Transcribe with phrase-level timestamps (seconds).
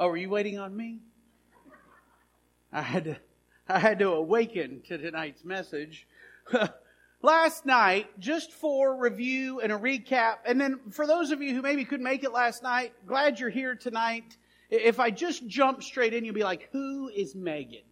[0.00, 1.00] Oh, are you waiting on me?
[2.72, 3.16] I had to,
[3.68, 6.06] I had to awaken to tonight's message.
[7.22, 11.62] last night, just for review and a recap, and then for those of you who
[11.62, 14.36] maybe couldn't make it last night, glad you're here tonight.
[14.70, 17.82] If I just jump straight in, you'll be like, who is Megan?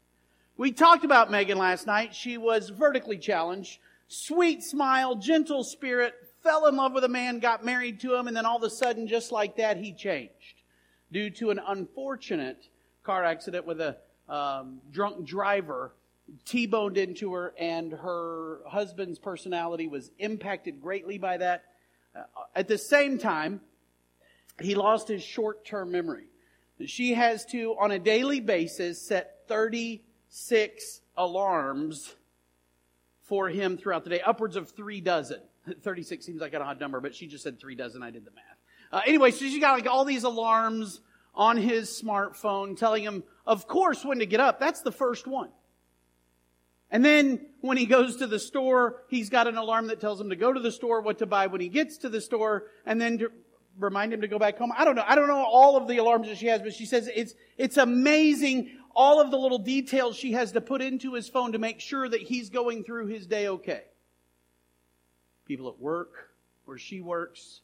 [0.56, 2.14] We talked about Megan last night.
[2.14, 6.14] She was vertically challenged, sweet smile, gentle spirit,
[6.44, 8.70] fell in love with a man, got married to him, and then all of a
[8.70, 10.55] sudden, just like that, he changed
[11.12, 12.68] due to an unfortunate
[13.02, 13.96] car accident with a
[14.28, 15.92] um, drunk driver
[16.44, 21.64] T-boned into her, and her husband's personality was impacted greatly by that.
[22.16, 22.22] Uh,
[22.54, 23.60] at the same time,
[24.60, 26.24] he lost his short-term memory.
[26.86, 32.16] She has to, on a daily basis, set 36 alarms
[33.22, 35.40] for him throughout the day, upwards of three dozen.
[35.82, 38.02] 36 seems like an odd number, but she just said three dozen.
[38.02, 38.55] I did the math.
[38.96, 41.02] Uh, anyway, so she's got like all these alarms
[41.34, 44.58] on his smartphone telling him, of course, when to get up.
[44.58, 45.50] That's the first one.
[46.90, 50.30] And then when he goes to the store, he's got an alarm that tells him
[50.30, 52.98] to go to the store, what to buy when he gets to the store, and
[52.98, 53.30] then to
[53.78, 54.72] remind him to go back home.
[54.74, 55.04] I don't know.
[55.06, 57.76] I don't know all of the alarms that she has, but she says it's, it's
[57.76, 61.80] amazing all of the little details she has to put into his phone to make
[61.80, 63.82] sure that he's going through his day okay.
[65.44, 66.30] People at work,
[66.64, 67.60] where she works,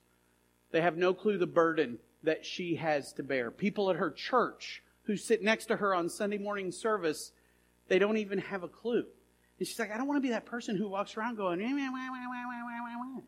[0.73, 3.51] they have no clue the burden that she has to bear.
[3.51, 7.33] People at her church who sit next to her on Sunday morning service
[7.89, 9.05] they don't even have a clue.
[9.59, 11.69] And she's like, I don't want to be that person who walks around going, wah,
[11.69, 13.20] wah, wah,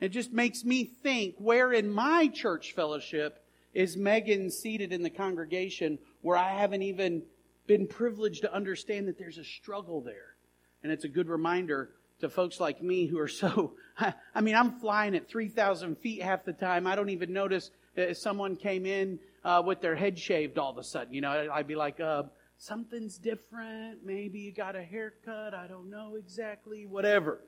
[0.00, 5.10] it just makes me think where in my church fellowship is Megan seated in the
[5.10, 7.22] congregation where I haven't even
[7.66, 10.36] been privileged to understand that there's a struggle there.
[10.82, 13.74] And it's a good reminder to folks like me who are so,
[14.34, 16.86] I mean, I'm flying at 3,000 feet half the time.
[16.86, 20.78] I don't even notice if someone came in uh, with their head shaved all of
[20.78, 21.14] a sudden.
[21.14, 22.24] You know, I'd be like, uh,
[22.58, 24.04] something's different.
[24.04, 25.54] Maybe you got a haircut.
[25.54, 26.86] I don't know exactly.
[26.86, 27.40] Whatever.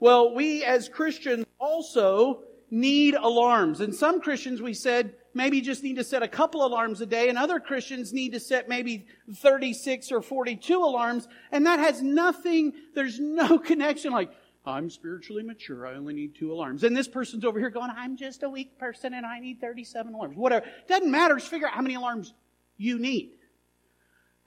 [0.00, 3.80] Well, we as Christians also need alarms.
[3.80, 7.30] And some Christians, we said, maybe just need to set a couple alarms a day,
[7.30, 9.06] and other Christians need to set maybe
[9.36, 14.30] 36 or 42 alarms, and that has nothing, there's no connection like,
[14.66, 16.84] I'm spiritually mature, I only need two alarms.
[16.84, 20.12] And this person's over here going, I'm just a weak person and I need 37
[20.12, 20.36] alarms.
[20.36, 20.66] Whatever.
[20.86, 22.34] Doesn't matter, just figure out how many alarms
[22.76, 23.38] you need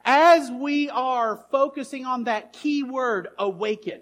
[0.03, 4.01] as we are focusing on that key word, awaken,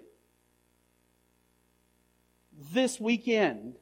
[2.72, 3.76] this weekend,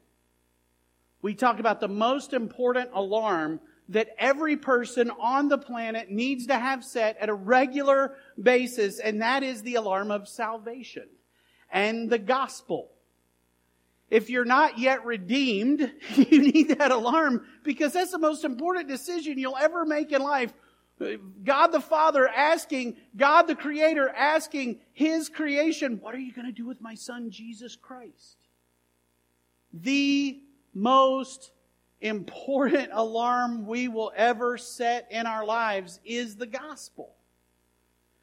[1.21, 3.59] we talked about the most important alarm
[3.89, 9.21] that every person on the planet needs to have set at a regular basis, and
[9.21, 11.07] that is the alarm of salvation
[11.71, 12.91] and the gospel.
[14.09, 19.37] If you're not yet redeemed, you need that alarm because that's the most important decision
[19.37, 20.53] you'll ever make in life
[21.43, 26.51] God the Father asking, God the Creator asking His creation, what are you going to
[26.51, 28.35] do with my Son, Jesus Christ?
[29.73, 30.41] The
[30.73, 31.51] most
[32.01, 37.13] important alarm we will ever set in our lives is the gospel.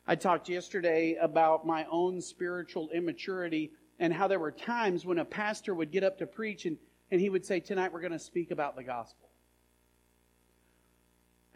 [0.06, 5.24] I talked yesterday about my own spiritual immaturity and how there were times when a
[5.24, 6.76] pastor would get up to preach and,
[7.10, 9.26] and he would say, Tonight we're going to speak about the gospel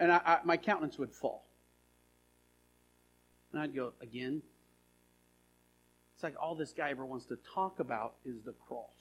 [0.00, 1.44] and I, I, my countenance would fall.
[3.52, 4.42] And I'd go, again?
[6.14, 8.99] It's like all this guy ever wants to talk about is the cross.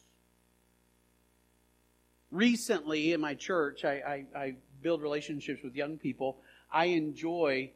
[2.31, 6.38] Recently in my church, I, I, I build relationships with young people.
[6.72, 7.72] I enjoy,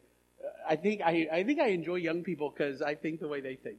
[0.68, 3.56] I think I, I think I enjoy young people because I think the way they
[3.56, 3.78] think.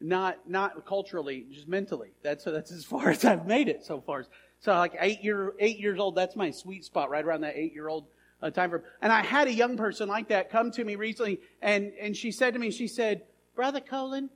[0.00, 2.10] Not, not culturally, just mentally.
[2.22, 4.26] That's, that's as far as I've made it so far.
[4.60, 7.74] So like eight year, eight years old, that's my sweet spot, right around that eight
[7.74, 8.06] year old
[8.40, 8.84] a uh, time for.
[9.02, 12.30] And I had a young person like that come to me recently, and, and she
[12.30, 13.22] said to me, she said,
[13.56, 14.30] Brother Colin,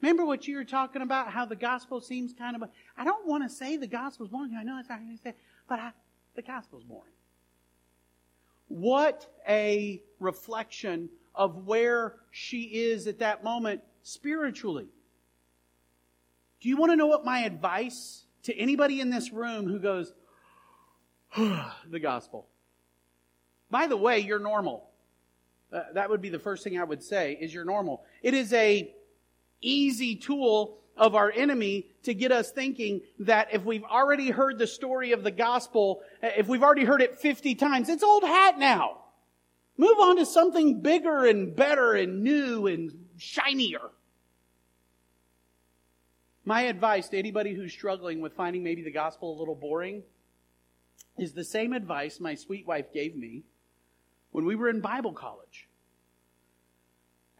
[0.00, 3.48] remember what you were talking about, how the gospel seems kind of, I don't want
[3.48, 4.56] to say the gospel's boring.
[4.58, 5.34] I know that's not going to say,
[5.68, 5.90] but I,
[6.34, 7.12] the gospel's boring.
[8.68, 14.88] What a reflection of where she is at that moment spiritually.
[16.60, 20.12] Do you want to know what my advice to anybody in this room who goes,
[21.36, 22.46] the gospel?
[23.70, 24.88] By the way, you're normal.
[25.72, 28.04] Uh, that would be the first thing I would say is you're normal.
[28.22, 28.92] It is a
[29.60, 34.66] easy tool of our enemy to get us thinking that if we've already heard the
[34.66, 38.98] story of the gospel, if we've already heard it 50 times, it's old hat now.
[39.76, 43.90] Move on to something bigger and better and new and shinier.
[46.44, 50.02] My advice to anybody who's struggling with finding maybe the gospel a little boring
[51.16, 53.44] is the same advice my sweet wife gave me
[54.30, 55.67] when we were in Bible college.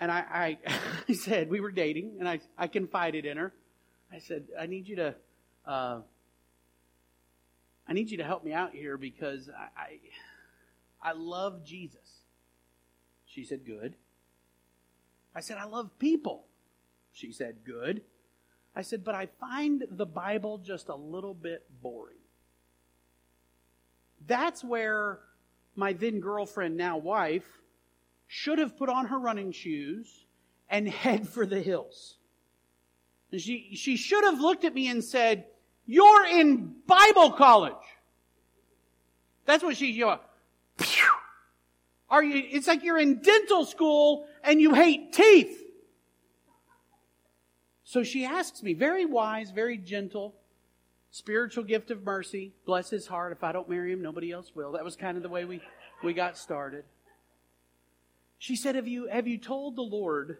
[0.00, 0.58] And I, I,
[1.08, 3.52] I said, we were dating, and I, I confided in her.
[4.12, 5.14] I said, I need you to,
[5.66, 6.00] uh,
[7.86, 12.22] I need you to help me out here because I, I, I love Jesus.
[13.26, 13.96] She said, good.
[15.34, 16.46] I said, I love people.
[17.12, 18.02] She said, good.
[18.74, 22.18] I said, but I find the Bible just a little bit boring.
[24.26, 25.20] That's where
[25.74, 27.46] my then girlfriend, now wife,
[28.28, 30.26] should have put on her running shoes
[30.70, 32.16] and head for the hills.
[33.32, 35.46] And she, she should have looked at me and said,
[35.86, 37.74] You're in Bible college.
[39.44, 40.14] That's what she, you
[42.10, 45.62] are you, it's like you're in dental school and you hate teeth.
[47.84, 50.34] So she asks me, very wise, very gentle,
[51.10, 52.52] spiritual gift of mercy.
[52.66, 53.32] Bless his heart.
[53.32, 54.72] If I don't marry him, nobody else will.
[54.72, 55.62] That was kind of the way we,
[56.02, 56.84] we got started.
[58.38, 60.38] She said, Have you, have you told the Lord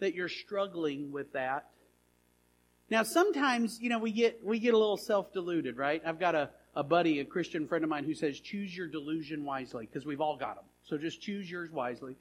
[0.00, 1.68] that you're struggling with that?
[2.90, 6.02] Now, sometimes, you know, we get, we get a little self deluded, right?
[6.04, 9.44] I've got a, a buddy, a Christian friend of mine, who says, Choose your delusion
[9.44, 10.64] wisely, because we've all got them.
[10.84, 12.16] So just choose yours wisely.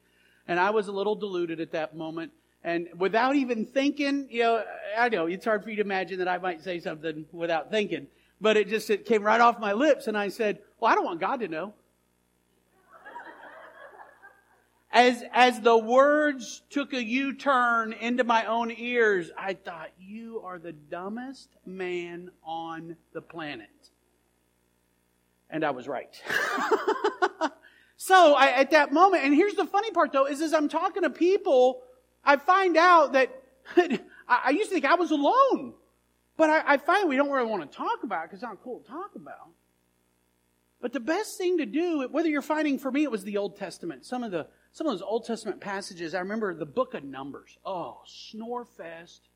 [0.48, 2.32] And I was a little deluded at that moment.
[2.64, 4.64] And without even thinking, you know,
[4.98, 8.08] I know it's hard for you to imagine that I might say something without thinking,
[8.40, 11.06] but it just it came right off my lips, and I said, "Well, I don't
[11.06, 11.74] want God to know."
[14.94, 20.60] As as the words took a U-turn into my own ears, I thought, "You are
[20.60, 23.70] the dumbest man on the planet,"
[25.50, 26.22] and I was right.
[27.96, 31.04] so I, at that moment, and here's the funny part, though, is as I'm talking
[31.04, 31.84] to people
[32.24, 33.30] I find out that
[34.28, 35.74] I used to think I was alone.
[36.38, 38.64] But I, I find we don't really want to talk about it because it's not
[38.64, 39.50] cool to talk about.
[40.80, 43.58] But the best thing to do, whether you're finding, for me, it was the Old
[43.58, 44.06] Testament.
[44.06, 47.58] Some of the some of those Old Testament passages, I remember the book of Numbers.
[47.66, 49.28] Oh, snore fest.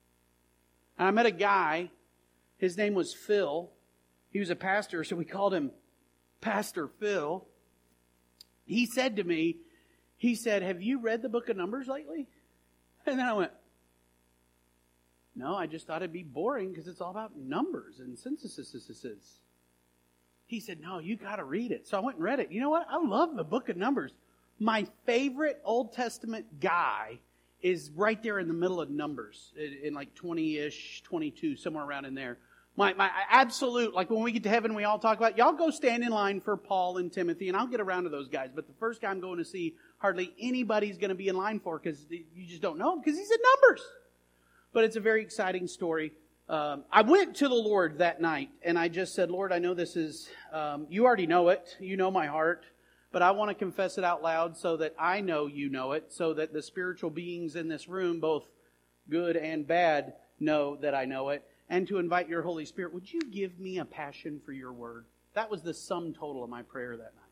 [0.98, 1.92] And I met a guy,
[2.58, 3.70] his name was Phil.
[4.30, 5.72] He was a pastor, so we called him
[6.42, 7.46] Pastor Phil.
[8.66, 9.58] He said to me,
[10.18, 12.28] he said, Have you read the book of Numbers lately?
[13.06, 13.52] And then I went,
[15.36, 19.40] no, I just thought it'd be boring because it's all about numbers and censuses.
[20.48, 21.88] He said, no, you got to read it.
[21.88, 22.52] So I went and read it.
[22.52, 22.88] You know what?
[22.90, 24.14] I love the book of Numbers.
[24.60, 27.20] My favorite Old Testament guy
[27.62, 31.84] is right there in the middle of Numbers, in, in like 20 ish, 22, somewhere
[31.84, 32.38] around in there.
[32.78, 35.70] My, my absolute, like when we get to heaven, we all talk about, y'all go
[35.70, 38.50] stand in line for Paul and Timothy, and I'll get around to those guys.
[38.54, 41.60] But the first guy I'm going to see, hardly anybody's going to be in line
[41.60, 43.82] for because you just don't know him because he's in numbers.
[44.74, 46.12] But it's a very exciting story.
[46.48, 49.74] Um, I went to the Lord that night and I just said, Lord, I know
[49.74, 51.76] this is, um, you already know it.
[51.80, 52.66] You know my heart.
[53.16, 56.12] But I want to confess it out loud so that I know you know it,
[56.12, 58.44] so that the spiritual beings in this room, both
[59.10, 63.10] good and bad, know that I know it and to invite your Holy Spirit, would
[63.10, 65.06] you give me a passion for your word?
[65.34, 67.32] That was the sum total of my prayer that night.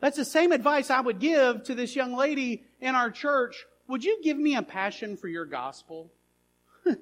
[0.00, 3.64] That's the same advice I would give to this young lady in our church.
[3.86, 6.10] Would you give me a passion for your gospel?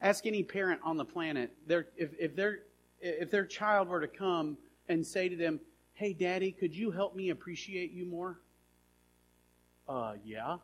[0.00, 2.60] Ask any parent on the planet if, if, their,
[3.06, 4.56] if their child were to come
[4.88, 5.60] and say to them,
[5.94, 8.40] Hey, Daddy, could you help me appreciate you more?
[9.88, 10.58] Uh, yeah.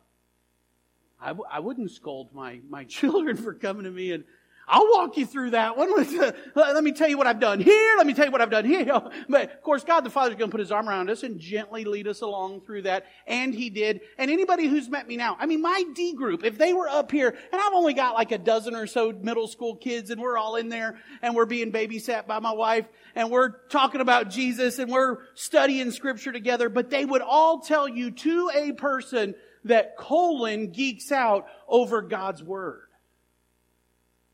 [1.19, 4.23] I w- I wouldn't scold my, my children for coming to me and,
[4.67, 5.91] I'll walk you through that one.
[6.55, 7.95] Let me tell you what I've done here.
[7.97, 8.83] Let me tell you what I've done here.
[9.29, 11.85] But of course, God the Father's going to put his arm around us and gently
[11.85, 13.05] lead us along through that.
[13.25, 14.01] And he did.
[14.17, 17.11] And anybody who's met me now, I mean, my D group, if they were up
[17.11, 20.37] here, and I've only got like a dozen or so middle school kids, and we're
[20.37, 24.79] all in there, and we're being babysat by my wife, and we're talking about Jesus,
[24.79, 29.97] and we're studying scripture together, but they would all tell you to a person, that
[29.97, 32.81] Colin geeks out over God's Word.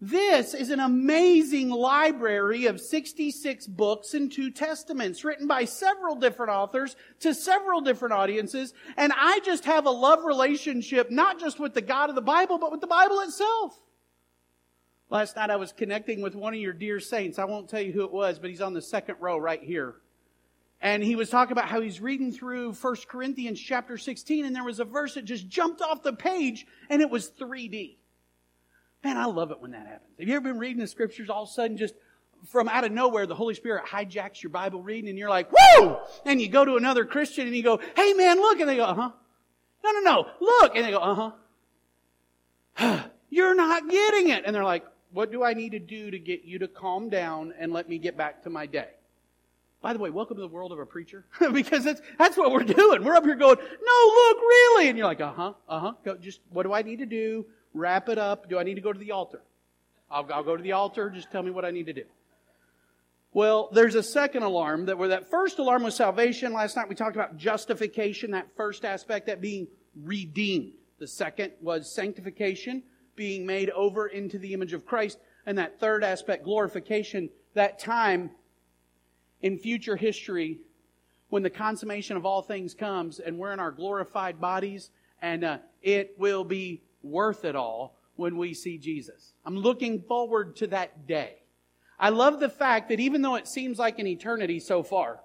[0.01, 6.53] This is an amazing library of 66 books and two testaments written by several different
[6.53, 8.73] authors to several different audiences.
[8.95, 12.57] And I just have a love relationship, not just with the God of the Bible,
[12.57, 13.77] but with the Bible itself.
[15.09, 17.37] Last night I was connecting with one of your dear saints.
[17.37, 19.95] I won't tell you who it was, but he's on the second row right here
[20.81, 24.63] and he was talking about how he's reading through 1 Corinthians chapter 16 and there
[24.63, 27.97] was a verse that just jumped off the page and it was 3D.
[29.03, 30.09] Man, I love it when that happens.
[30.19, 31.95] Have you ever been reading the scriptures all of a sudden just
[32.47, 35.97] from out of nowhere the Holy Spirit hijacks your Bible reading and you're like, woo!
[36.25, 38.59] And you go to another Christian and you go, hey man, look!
[38.59, 39.11] And they go, uh-huh.
[39.83, 40.75] No, no, no, look!
[40.75, 41.31] And they go,
[42.77, 43.03] uh-huh.
[43.29, 44.43] you're not getting it!
[44.45, 47.53] And they're like, what do I need to do to get you to calm down
[47.57, 48.89] and let me get back to my day?
[49.81, 52.63] By the way, welcome to the world of a preacher because that's that's what we're
[52.63, 53.03] doing.
[53.03, 56.41] We're up here going, "No, look, really," and you're like, "Uh huh, uh huh." Just
[56.49, 57.45] what do I need to do?
[57.73, 58.49] Wrap it up.
[58.49, 59.41] Do I need to go to the altar?
[60.09, 61.09] I'll, I'll go to the altar.
[61.09, 62.03] Just tell me what I need to do.
[63.31, 66.51] Well, there's a second alarm that where that first alarm was salvation.
[66.51, 69.67] Last night we talked about justification, that first aspect, that being
[70.03, 70.73] redeemed.
[70.97, 72.81] The second was sanctification,
[73.15, 75.19] being made over into the image of Christ.
[75.45, 78.31] And that third aspect, glorification, that time
[79.41, 80.59] in future history
[81.29, 84.89] when the consummation of all things comes and we're in our glorified bodies
[85.21, 89.33] and uh, it will be worth it all when we see Jesus.
[89.45, 91.35] I'm looking forward to that day.
[91.99, 95.19] I love the fact that even though it seems like an eternity so far,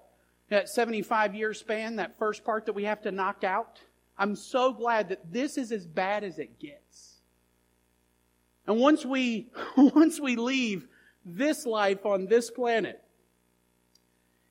[0.49, 3.79] that 75 year span, that first part that we have to knock out,
[4.17, 7.21] I'm so glad that this is as bad as it gets.
[8.67, 10.87] And once we, once we leave
[11.25, 13.01] this life on this planet,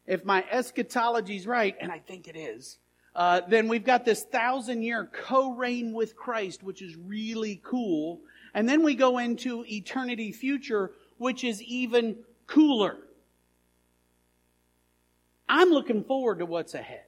[0.07, 2.78] if my eschatology is right, and I think it is,
[3.14, 8.21] uh, then we've got this thousand year co-reign with Christ, which is really cool.
[8.54, 12.16] And then we go into eternity future, which is even
[12.47, 12.97] cooler.
[15.49, 17.04] I'm looking forward to what's ahead.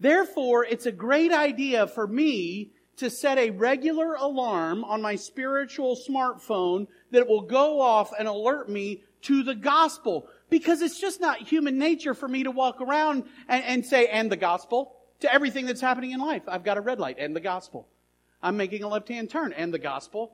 [0.00, 5.96] Therefore, it's a great idea for me to set a regular alarm on my spiritual
[5.96, 10.28] smartphone that will go off and alert me to the gospel.
[10.50, 14.32] Because it's just not human nature for me to walk around and, and say, and
[14.32, 16.42] the gospel to everything that's happening in life.
[16.48, 17.88] I've got a red light and the gospel.
[18.42, 20.32] I'm making a left hand turn and the gospel.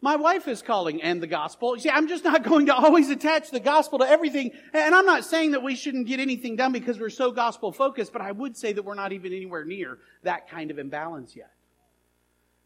[0.00, 1.78] My wife is calling and the gospel.
[1.78, 4.50] See, I'm just not going to always attach the gospel to everything.
[4.72, 8.12] And I'm not saying that we shouldn't get anything done because we're so gospel focused,
[8.12, 11.50] but I would say that we're not even anywhere near that kind of imbalance yet.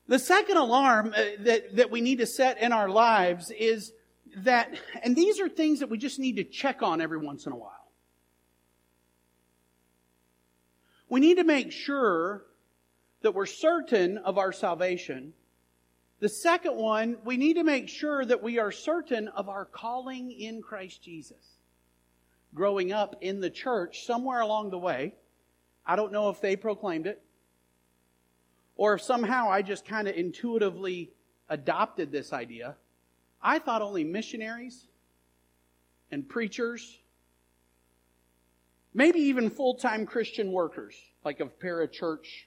[0.09, 3.93] The second alarm uh, that, that we need to set in our lives is
[4.37, 7.53] that, and these are things that we just need to check on every once in
[7.53, 7.73] a while.
[11.09, 12.45] We need to make sure
[13.23, 15.33] that we're certain of our salvation.
[16.21, 20.31] The second one, we need to make sure that we are certain of our calling
[20.31, 21.57] in Christ Jesus.
[22.55, 25.15] Growing up in the church, somewhere along the way,
[25.87, 27.23] I don't know if they proclaimed it,
[28.77, 31.11] or if somehow I just kind of intuitively
[31.49, 32.77] adopted this idea.
[33.43, 34.87] I thought only missionaries
[36.11, 36.99] and preachers,
[38.95, 42.47] maybe even full time Christian workers, like of parachurch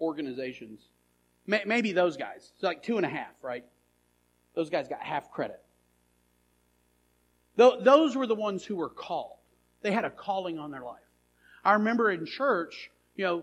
[0.00, 0.80] organizations.
[1.46, 2.52] Maybe those guys.
[2.54, 3.64] It's like two and a half, right?
[4.54, 5.60] Those guys got half credit.
[7.56, 9.36] Those were the ones who were called.
[9.82, 11.02] They had a calling on their life.
[11.64, 13.42] I remember in church, you know,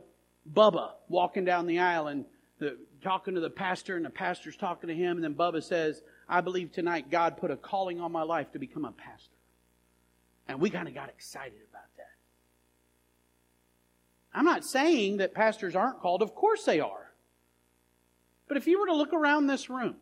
[0.52, 2.26] Bubba walking down the aisle and
[2.60, 6.02] the, talking to the pastor, and the pastor's talking to him, and then Bubba says,
[6.32, 9.36] I believe tonight God put a calling on my life to become a pastor.
[10.48, 12.08] And we kind of got excited about that.
[14.34, 17.12] I'm not saying that pastors aren't called, of course they are.
[18.48, 19.96] But if you were to look around this room,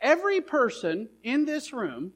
[0.00, 2.12] every person in this room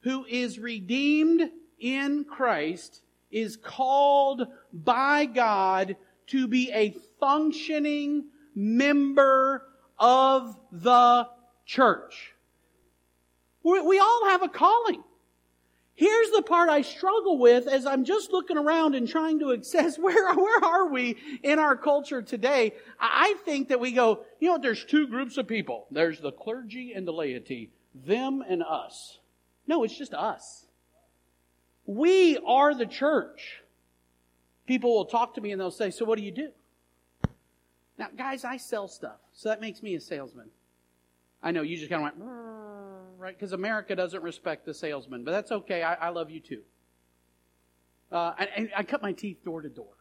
[0.00, 5.96] who is redeemed in Christ is called by God
[6.28, 9.64] to be a functioning member
[9.98, 11.28] of the
[11.68, 12.34] church.
[13.62, 15.04] We all have a calling.
[15.94, 19.98] Here's the part I struggle with as I'm just looking around and trying to assess
[19.98, 22.72] where, where are we in our culture today.
[22.98, 25.86] I think that we go, you know, there's two groups of people.
[25.90, 27.70] There's the clergy and the laity.
[27.94, 29.18] Them and us.
[29.66, 30.64] No, it's just us.
[31.84, 33.62] We are the church.
[34.66, 36.48] People will talk to me and they'll say, so what do you do?
[37.98, 39.18] Now, guys, I sell stuff.
[39.32, 40.48] So that makes me a salesman.
[41.42, 42.30] I know you just kind of went,
[43.18, 43.36] right?
[43.36, 45.82] Because America doesn't respect the salesman, but that's okay.
[45.82, 46.62] I, I love you too.
[48.10, 49.94] Uh, and, I cut my teeth door to door.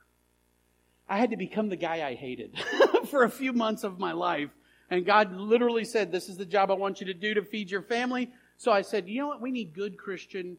[1.10, 2.58] I had to become the guy I hated
[3.10, 4.50] for a few months of my life.
[4.89, 7.70] And God literally said, This is the job I want you to do to feed
[7.70, 8.32] your family.
[8.58, 9.41] So I said, You know what?
[9.41, 10.58] We need good Christian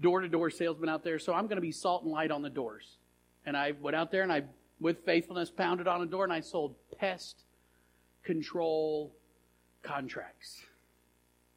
[0.00, 1.18] door to door salesmen out there.
[1.18, 2.96] So I'm going to be salt and light on the doors.
[3.44, 4.44] And I went out there and I,
[4.80, 7.44] with faithfulness, pounded on a door and I sold pest
[8.22, 9.12] control
[9.82, 10.62] contracts.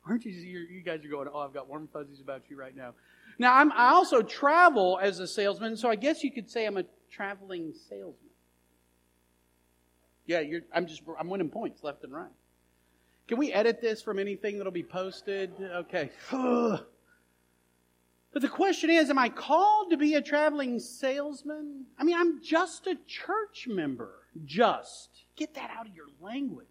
[0.07, 0.31] Aren't you?
[0.31, 2.93] You guys are going, oh, I've got warm fuzzies about you right now.
[3.39, 6.77] Now, I'm, I also travel as a salesman, so I guess you could say I'm
[6.77, 8.29] a traveling salesman.
[10.27, 10.41] Yeah,
[10.73, 12.31] I'm just, I'm winning points left and right.
[13.27, 15.51] Can we edit this from anything that'll be posted?
[15.59, 16.11] Okay.
[16.31, 16.81] but
[18.33, 21.85] the question is, am I called to be a traveling salesman?
[21.97, 24.11] I mean, I'm just a church member.
[24.45, 25.09] Just.
[25.35, 26.67] Get that out of your language.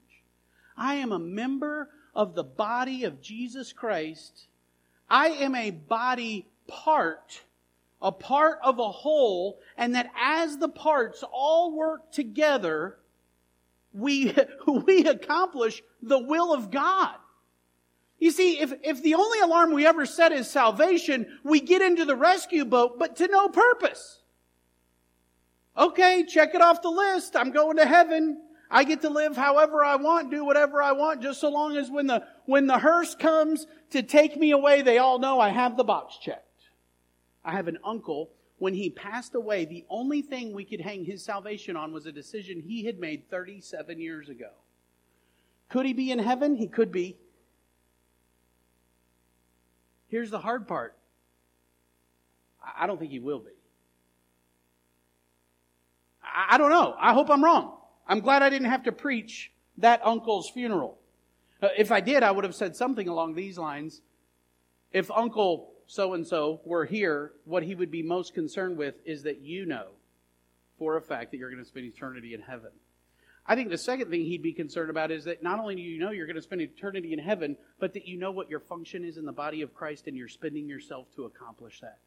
[0.77, 4.47] I am a member of the body of Jesus Christ.
[5.09, 7.43] I am a body part,
[8.01, 12.97] a part of a whole, and that as the parts all work together,
[13.93, 14.35] we,
[14.67, 17.15] we accomplish the will of God.
[18.19, 22.05] You see, if, if the only alarm we ever set is salvation, we get into
[22.05, 24.21] the rescue boat, but to no purpose.
[25.77, 27.37] Okay, check it off the list.
[27.37, 28.41] I'm going to heaven.
[28.75, 31.89] I get to live however I want, do whatever I want, just so long as
[31.93, 35.77] when the, when the hearse comes to take me away, they all know I have
[35.77, 36.65] the box checked.
[37.45, 41.25] I have an uncle, when he passed away, the only thing we could hang his
[41.25, 44.51] salvation on was a decision he had made 37 years ago.
[45.69, 46.57] Could he be in heaven?
[46.57, 47.17] He could be.
[50.09, 50.97] Here's the hard part
[52.77, 53.53] I don't think he will be.
[56.23, 56.97] I don't know.
[56.99, 57.77] I hope I'm wrong.
[58.07, 60.99] I'm glad I didn't have to preach that uncle's funeral.
[61.63, 64.03] Uh, if I did, I would have said something along these lines.
[64.93, 69.23] If Uncle so and so were here, what he would be most concerned with is
[69.25, 69.89] that you know
[70.79, 72.71] for a fact that you're going to spend eternity in heaven.
[73.47, 75.99] I think the second thing he'd be concerned about is that not only do you
[75.99, 79.05] know you're going to spend eternity in heaven, but that you know what your function
[79.05, 81.99] is in the body of Christ and you're spending yourself to accomplish that.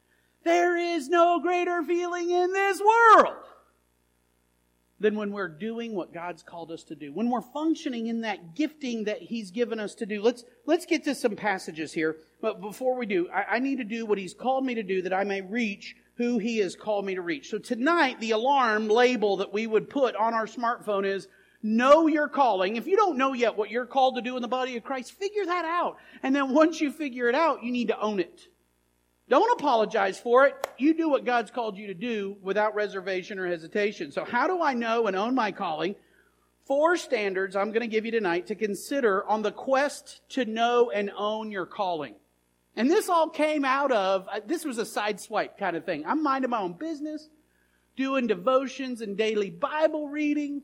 [0.44, 3.36] There is no greater feeling in this world
[5.00, 7.14] than when we're doing what God's called us to do.
[7.14, 10.22] When we're functioning in that gifting that He's given us to do.
[10.22, 12.18] Let's, let's get to some passages here.
[12.42, 15.04] But before we do, I, I need to do what He's called me to do
[15.04, 17.50] that I may reach who He has called me to reach.
[17.50, 21.28] So tonight, the alarm label that we would put on our smartphone is
[21.62, 22.76] know your calling.
[22.76, 25.12] If you don't know yet what you're called to do in the body of Christ,
[25.14, 25.98] figure that out.
[26.24, 28.48] And then once you figure it out, you need to own it.
[29.30, 30.68] Don't apologize for it.
[30.78, 34.12] You do what God's called you to do without reservation or hesitation.
[34.12, 35.96] So how do I know and own my calling?
[36.66, 40.92] Four standards I'm going to give you tonight to consider on the quest to know
[40.92, 42.16] and own your calling.
[42.76, 46.06] And this all came out of, uh, this was a side swipe kind of thing.
[46.06, 47.28] I'm minding my own business,
[47.96, 50.62] doing devotions and daily Bible reading.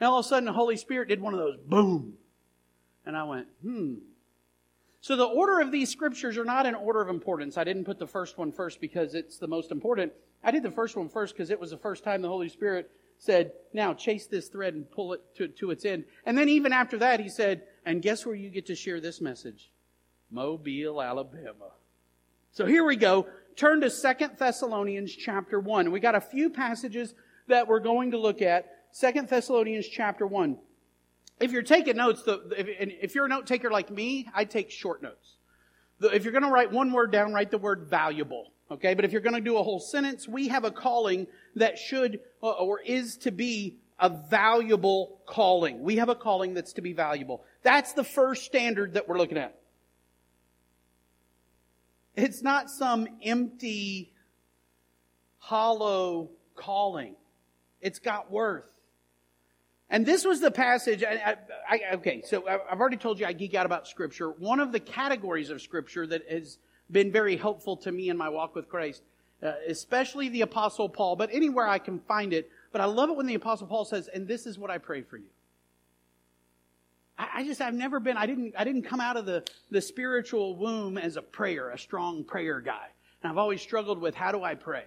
[0.00, 2.14] And all of a sudden the Holy Spirit did one of those boom.
[3.06, 3.94] And I went, hmm,
[5.00, 7.56] so the order of these scriptures are not in order of importance.
[7.56, 10.12] I didn't put the first one first because it's the most important.
[10.42, 12.90] I did the first one first because it was the first time the Holy Spirit
[13.18, 16.04] said, now chase this thread and pull it to, to its end.
[16.24, 19.20] And then even after that, he said, and guess where you get to share this
[19.20, 19.70] message?
[20.30, 21.72] Mobile, Alabama.
[22.52, 23.26] So here we go.
[23.56, 25.90] Turn to Second Thessalonians chapter 1.
[25.90, 27.14] We got a few passages
[27.48, 28.66] that we're going to look at.
[28.92, 30.58] Second Thessalonians chapter 1
[31.40, 34.70] if you're taking notes, the, if, if, you're a note taker like me, I take
[34.70, 35.36] short notes.
[36.00, 38.52] The, if you're going to write one word down, write the word valuable.
[38.70, 41.78] Okay, but if you're going to do a whole sentence, we have a calling that
[41.78, 45.82] should uh, or is to be a valuable calling.
[45.82, 47.44] We have a calling that's to be valuable.
[47.62, 49.58] That's the first standard that we're looking at.
[52.14, 54.12] It's not some empty,
[55.38, 57.14] hollow calling.
[57.80, 58.70] It's got worth.
[59.90, 61.02] And this was the passage.
[61.02, 61.36] I,
[61.68, 64.30] I, okay, so I've already told you I geek out about Scripture.
[64.30, 66.58] One of the categories of Scripture that has
[66.90, 69.02] been very helpful to me in my walk with Christ,
[69.42, 72.50] uh, especially the Apostle Paul, but anywhere I can find it.
[72.70, 75.00] But I love it when the Apostle Paul says, "And this is what I pray
[75.00, 75.30] for you."
[77.18, 78.18] I, I just I've never been.
[78.18, 78.54] I didn't.
[78.58, 82.60] I didn't come out of the the spiritual womb as a prayer, a strong prayer
[82.60, 82.88] guy.
[83.22, 84.84] And I've always struggled with how do I pray.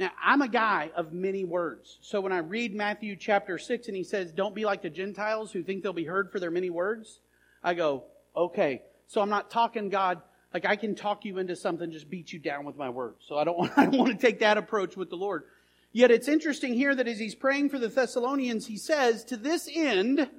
[0.00, 1.98] Now, I'm a guy of many words.
[2.00, 5.52] So when I read Matthew chapter 6 and he says, Don't be like the Gentiles
[5.52, 7.20] who think they'll be heard for their many words,
[7.62, 8.80] I go, Okay.
[9.08, 10.22] So I'm not talking God
[10.54, 13.24] like I can talk you into something, just beat you down with my words.
[13.28, 15.44] So I don't want, I don't want to take that approach with the Lord.
[15.92, 19.68] Yet it's interesting here that as he's praying for the Thessalonians, he says, To this
[19.70, 20.30] end,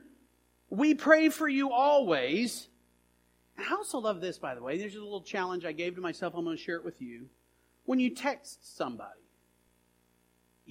[0.71, 2.67] we pray for you always.
[3.59, 4.79] I also love this, by the way.
[4.79, 6.33] There's a little challenge I gave to myself.
[6.35, 7.27] I'm going to share it with you.
[7.85, 9.20] When you text somebody,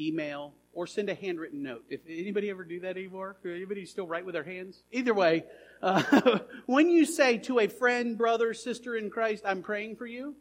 [0.01, 1.85] email, or send a handwritten note.
[1.89, 4.83] If anybody ever do that anymore, anybody still write with their hands?
[4.93, 5.45] Either way,
[5.83, 10.37] uh, when you say to a friend, brother, sister in Christ, I'm praying for you,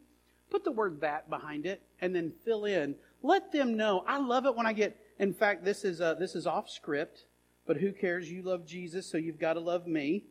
[0.50, 2.94] put the word that behind it, and then fill in.
[3.22, 4.04] Let them know.
[4.06, 4.96] I love it when I get.
[5.18, 7.26] In fact, this is uh, this is off script,
[7.66, 8.30] but who cares?
[8.30, 10.24] You love Jesus, so you've got to love me.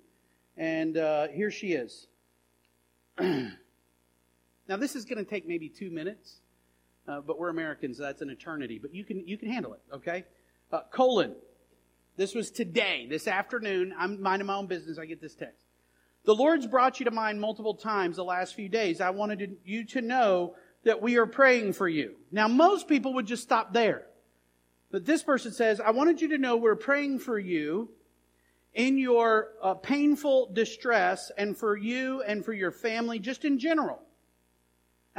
[0.58, 2.08] And uh, here she is.
[3.20, 3.52] now,
[4.78, 6.42] this is going to take maybe two minutes
[7.10, 8.80] uh, but we're Americans, so that's an eternity.
[8.80, 10.26] But you can you can handle it, okay?
[10.72, 11.36] Uh, Colin.
[12.17, 13.93] This was today, this afternoon.
[13.98, 14.98] I'm minding my own business.
[15.00, 15.65] I get this text.
[16.26, 19.00] The Lord's brought you to mind multiple times the last few days.
[19.00, 22.15] I wanted to, you to know that we are praying for you.
[22.30, 24.04] Now, most people would just stop there.
[24.91, 27.89] But this person says, I wanted you to know we're praying for you
[28.74, 34.02] in your uh, painful distress and for you and for your family, just in general.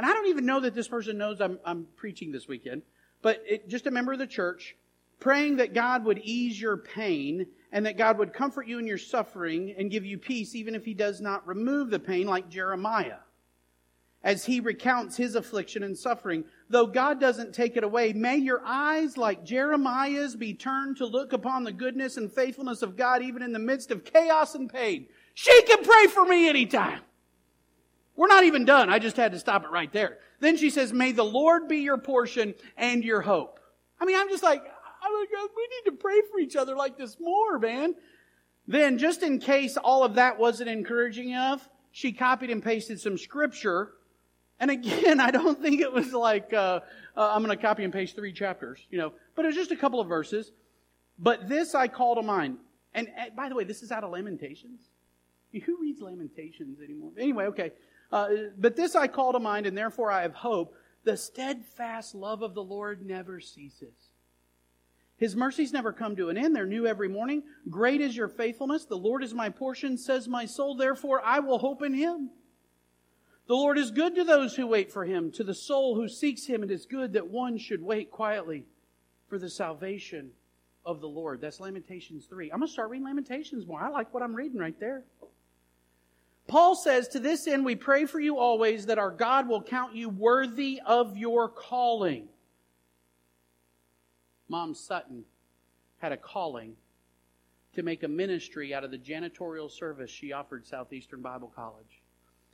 [0.01, 2.81] And I don't even know that this person knows I'm, I'm preaching this weekend,
[3.21, 4.75] but it, just a member of the church
[5.19, 8.97] praying that God would ease your pain and that God would comfort you in your
[8.97, 13.19] suffering and give you peace even if he does not remove the pain like Jeremiah.
[14.23, 18.63] As he recounts his affliction and suffering, though God doesn't take it away, may your
[18.65, 23.43] eyes like Jeremiah's be turned to look upon the goodness and faithfulness of God even
[23.43, 25.05] in the midst of chaos and pain.
[25.35, 27.01] She can pray for me anytime.
[28.21, 28.91] We're not even done.
[28.91, 30.19] I just had to stop it right there.
[30.41, 33.59] Then she says, may the Lord be your portion and your hope.
[33.99, 37.57] I mean, I'm just like, we need to pray for each other like this more,
[37.57, 37.95] man.
[38.67, 43.17] Then, just in case all of that wasn't encouraging enough, she copied and pasted some
[43.17, 43.93] scripture.
[44.59, 46.81] And again, I don't think it was like, uh,
[47.17, 49.71] uh, I'm going to copy and paste three chapters, you know, but it was just
[49.71, 50.51] a couple of verses.
[51.17, 52.57] But this I call to mind.
[52.93, 54.91] And, and by the way, this is out of Lamentations.
[55.65, 57.13] Who reads Lamentations anymore?
[57.17, 57.71] Anyway, okay.
[58.11, 60.75] Uh, but this I call to mind, and therefore I have hope.
[61.03, 64.11] The steadfast love of the Lord never ceases.
[65.17, 66.55] His mercies never come to an end.
[66.55, 67.43] They're new every morning.
[67.69, 68.85] Great is your faithfulness.
[68.85, 70.75] The Lord is my portion, says my soul.
[70.75, 72.31] Therefore, I will hope in him.
[73.47, 75.31] The Lord is good to those who wait for him.
[75.33, 78.65] To the soul who seeks him, it is good that one should wait quietly
[79.27, 80.31] for the salvation
[80.85, 81.41] of the Lord.
[81.41, 82.51] That's Lamentations 3.
[82.51, 83.81] I'm going to start reading Lamentations more.
[83.81, 85.03] I like what I'm reading right there.
[86.51, 89.95] Paul says, To this end, we pray for you always that our God will count
[89.95, 92.27] you worthy of your calling.
[94.49, 95.23] Mom Sutton
[95.99, 96.75] had a calling
[97.73, 102.01] to make a ministry out of the janitorial service she offered Southeastern Bible College.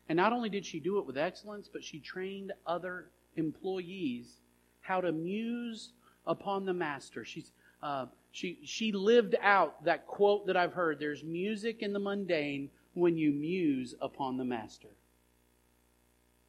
[0.09, 4.41] And not only did she do it with excellence, but she trained other employees
[4.81, 5.93] how to muse
[6.27, 7.25] upon the Master.
[7.25, 11.99] She's, uh, she, she lived out that quote that I've heard there's music in the
[11.99, 14.89] mundane when you muse upon the Master.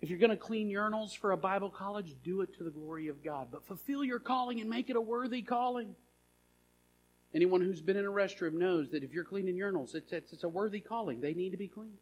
[0.00, 3.08] If you're going to clean urinals for a Bible college, do it to the glory
[3.08, 3.48] of God.
[3.50, 5.94] But fulfill your calling and make it a worthy calling.
[7.34, 10.44] Anyone who's been in a restroom knows that if you're cleaning urinals, it's, it's, it's
[10.44, 11.20] a worthy calling.
[11.20, 11.98] They need to be clean.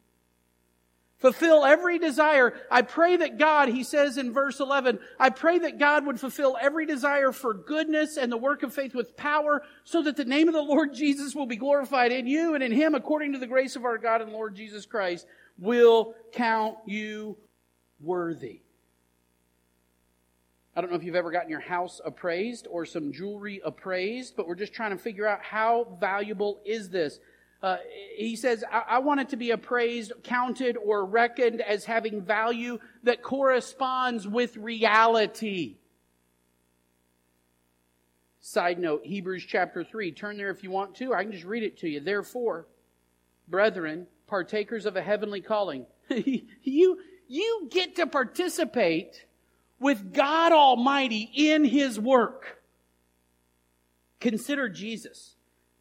[1.19, 2.53] Fulfill every desire.
[2.69, 6.55] I pray that God, he says in verse 11, I pray that God would fulfill
[6.61, 10.47] every desire for goodness and the work of faith with power so that the name
[10.47, 13.47] of the Lord Jesus will be glorified in you and in him according to the
[13.47, 15.25] grace of our God and Lord Jesus Christ
[15.57, 17.35] will count you
[17.99, 18.61] worthy.
[20.75, 24.47] I don't know if you've ever gotten your house appraised or some jewelry appraised, but
[24.47, 27.19] we're just trying to figure out how valuable is this.
[27.61, 27.77] Uh,
[28.15, 32.79] he says, I-, I want it to be appraised, counted, or reckoned as having value
[33.03, 35.77] that corresponds with reality.
[38.41, 40.11] Side note, Hebrews chapter 3.
[40.11, 41.13] Turn there if you want to.
[41.13, 41.99] I can just read it to you.
[41.99, 42.67] Therefore,
[43.47, 49.25] brethren, partakers of a heavenly calling, you, you get to participate
[49.79, 52.61] with God Almighty in His work.
[54.19, 55.35] Consider Jesus,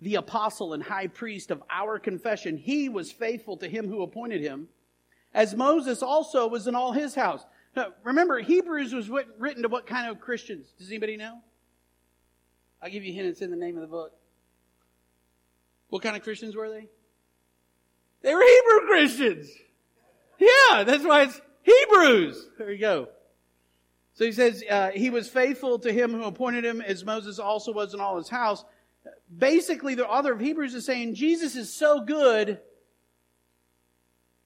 [0.07, 2.57] the apostle and high priest of our confession.
[2.57, 4.69] He was faithful to him who appointed him,
[5.35, 7.45] as Moses also was in all his house.
[7.75, 10.73] Now, remember, Hebrews was written to what kind of Christians?
[10.79, 11.41] Does anybody know?
[12.81, 13.27] I'll give you a hint.
[13.27, 14.13] It's in the name of the book.
[15.89, 16.87] What kind of Christians were they?
[18.23, 19.51] They were Hebrew Christians.
[20.39, 22.49] Yeah, that's why it's Hebrews.
[22.59, 23.09] There you go.
[24.15, 27.73] So he says, uh, he was faithful to him who appointed him as Moses also
[27.73, 28.65] was in all his house.
[29.37, 32.61] Basically, the author of Hebrews is saying Jesus is so good,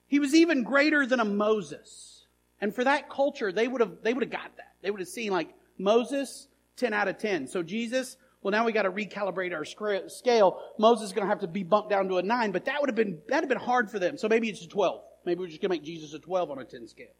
[0.07, 2.25] he was even greater than a Moses.
[2.59, 4.75] And for that culture, they would have, they would have got that.
[4.81, 6.47] They would have seen like Moses,
[6.77, 7.47] 10 out of 10.
[7.47, 10.61] So Jesus, well, now we got to recalibrate our scale.
[10.77, 12.89] Moses is going to have to be bumped down to a 9, but that would
[12.89, 14.17] have been, that would have been hard for them.
[14.17, 15.01] So maybe it's a 12.
[15.25, 17.13] Maybe we're just going to make Jesus a 12 on a 10 scale.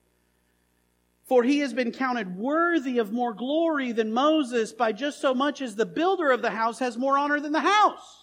[1.23, 5.61] For he has been counted worthy of more glory than Moses by just so much
[5.61, 8.21] as the builder of the house has more honor than the house.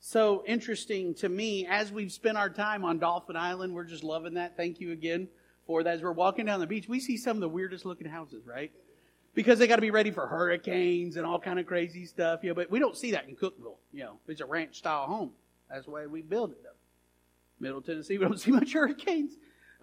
[0.00, 4.34] So interesting to me, as we've spent our time on Dauphin Island, we're just loving
[4.34, 4.56] that.
[4.56, 5.28] Thank you again
[5.66, 5.94] for that.
[5.94, 8.70] As we're walking down the beach, we see some of the weirdest looking houses, right?
[9.34, 12.50] Because they got to be ready for hurricanes and all kind of crazy stuff, you
[12.50, 14.18] know, but we don't see that in Cookeville, you know.
[14.28, 15.32] It's a ranch style home.
[15.68, 16.68] That's the way we build it, though.
[17.60, 18.18] Middle Tennessee.
[18.18, 19.32] We don't see much hurricanes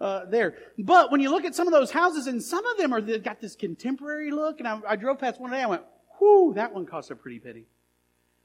[0.02, 0.56] uh, there.
[0.78, 3.22] But when you look at some of those houses, and some of them are they've
[3.22, 5.82] got this contemporary look, and I, I drove past one day, I went,
[6.20, 7.66] "Whoo, that one costs a pretty penny."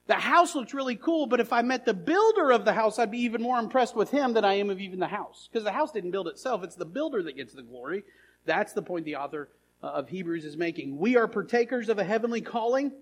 [0.05, 3.11] The house looks really cool, but if I met the builder of the house, I'd
[3.11, 5.49] be even more impressed with him than I am of even the house.
[5.51, 8.03] Because the house didn't build itself, it's the builder that gets the glory.
[8.45, 9.49] That's the point the author
[9.83, 10.97] uh, of Hebrews is making.
[10.97, 12.93] We are partakers of a heavenly calling.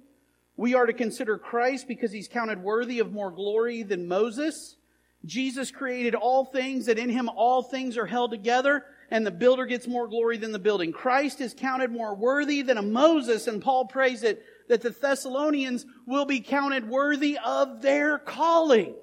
[0.57, 4.77] We are to consider Christ because he's counted worthy of more glory than Moses
[5.25, 9.65] Jesus created all things, that in him all things are held together, and the builder
[9.65, 10.91] gets more glory than the building.
[10.91, 15.85] Christ is counted more worthy than a Moses, and Paul prays that, that the Thessalonians
[16.05, 18.95] will be counted worthy of their calling.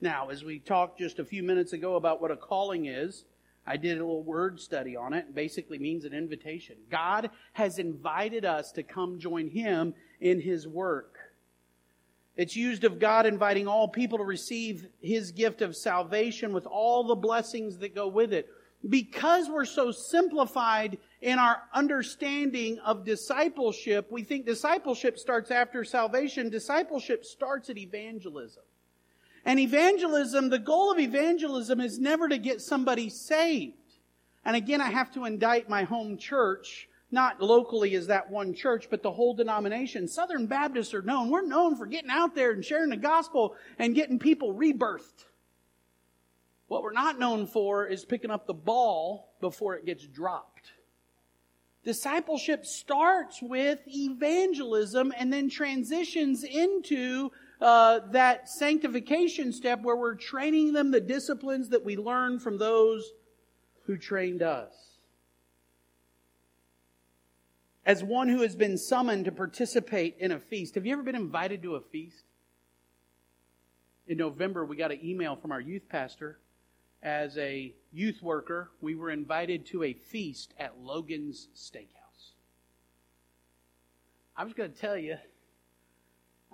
[0.00, 3.24] Now, as we talked just a few minutes ago about what a calling is,
[3.66, 5.26] I did a little word study on it.
[5.28, 6.76] it basically means an invitation.
[6.90, 11.09] God has invited us to come join Him in His work.
[12.40, 17.04] It's used of God inviting all people to receive His gift of salvation with all
[17.04, 18.48] the blessings that go with it.
[18.88, 26.48] Because we're so simplified in our understanding of discipleship, we think discipleship starts after salvation.
[26.48, 28.62] Discipleship starts at evangelism.
[29.44, 33.74] And evangelism, the goal of evangelism is never to get somebody saved.
[34.46, 38.88] And again, I have to indict my home church, not locally as that one church,
[38.90, 40.06] but the whole denomination.
[40.06, 41.30] Southern Baptists are known.
[41.30, 45.24] We're known for getting out there and sharing the gospel and getting people rebirthed.
[46.68, 50.70] What we're not known for is picking up the ball before it gets dropped.
[51.82, 60.72] Discipleship starts with evangelism and then transitions into uh, that sanctification step where we're training
[60.72, 63.10] them the disciplines that we learn from those
[63.86, 64.89] who trained us.
[67.86, 71.14] As one who has been summoned to participate in a feast, have you ever been
[71.14, 72.24] invited to a feast?
[74.06, 76.38] In November, we got an email from our youth pastor.
[77.02, 82.32] As a youth worker, we were invited to a feast at Logan's Steakhouse.
[84.36, 85.16] I was going to tell you,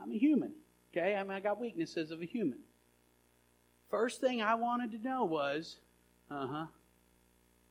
[0.01, 0.53] I'm a human.
[0.93, 1.17] Okay?
[1.17, 2.59] I mean, I got weaknesses of a human.
[3.91, 5.79] First thing I wanted to know was,
[6.31, 6.67] uh huh,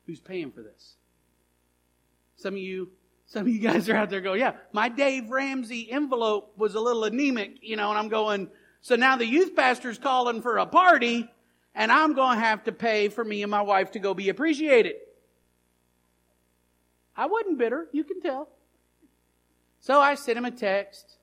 [0.05, 0.95] who's paying for this?
[2.35, 2.89] Some of you,
[3.27, 6.79] some of you guys are out there going, yeah, my Dave Ramsey envelope was a
[6.79, 8.49] little anemic, you know, and I'm going,
[8.81, 11.29] so now the youth pastor's calling for a party,
[11.73, 14.29] and I'm going to have to pay for me and my wife to go be
[14.29, 14.95] appreciated.
[17.17, 18.49] I wasn't bitter, you can tell.
[19.79, 21.17] So I sent him a text.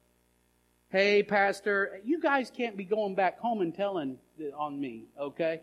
[0.88, 4.18] Hey, Pastor, you guys can't be going back home and telling
[4.56, 5.60] on me, okay?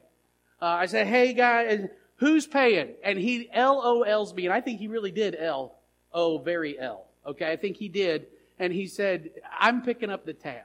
[0.62, 2.96] Uh, I said, Hey, guys, who's paying?
[3.04, 5.79] And he LOLs me, and I think he really did L.
[6.14, 7.06] Oh, very L.
[7.26, 8.28] Okay, I think he did.
[8.58, 10.64] And he said, I'm picking up the tab.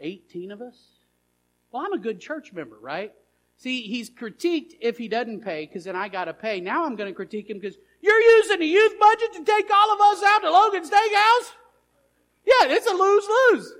[0.00, 0.76] 18 of us?
[1.70, 3.12] Well, I'm a good church member, right?
[3.56, 6.60] See, he's critiqued if he doesn't pay, because then I got to pay.
[6.60, 9.92] Now I'm going to critique him because you're using the youth budget to take all
[9.92, 11.52] of us out to Logan Steakhouse?
[12.44, 13.72] Yeah, it's a lose lose.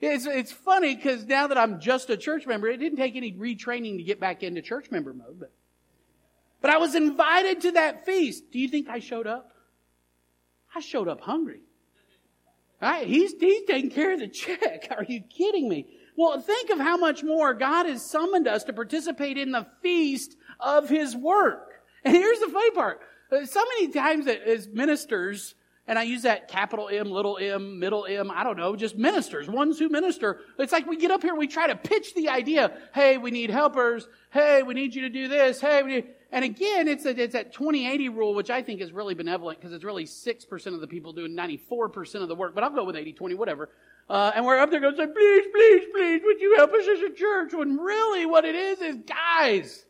[0.00, 3.32] It's, it's funny because now that I'm just a church member, it didn't take any
[3.32, 5.38] retraining to get back into church member mode.
[5.38, 5.52] But,
[6.62, 8.50] but I was invited to that feast.
[8.50, 9.52] Do you think I showed up?
[10.74, 11.60] I showed up hungry.
[12.80, 13.06] Right?
[13.06, 14.88] He's, he's taking care of the check.
[14.96, 15.86] Are you kidding me?
[16.16, 20.36] Well, think of how much more God has summoned us to participate in the feast
[20.60, 21.68] of His work.
[22.04, 23.00] And here's the funny part.
[23.30, 25.54] Uh, so many times as ministers,
[25.86, 29.48] and I use that capital M, little m, middle M, I don't know, just ministers,
[29.48, 30.40] ones who minister.
[30.58, 33.30] It's like we get up here, and we try to pitch the idea, hey, we
[33.30, 37.04] need helpers, hey, we need you to do this, hey, we need, and again, it's,
[37.04, 40.66] a, it's that 2080 rule, which I think is really benevolent because it's really 6%
[40.74, 43.68] of the people doing 94% of the work, but I'll go with 80, 20, whatever.
[44.08, 47.00] Uh, and we're up there going, say, please, please, please, would you help us as
[47.00, 47.52] a church?
[47.52, 49.84] When really what it is is, guys,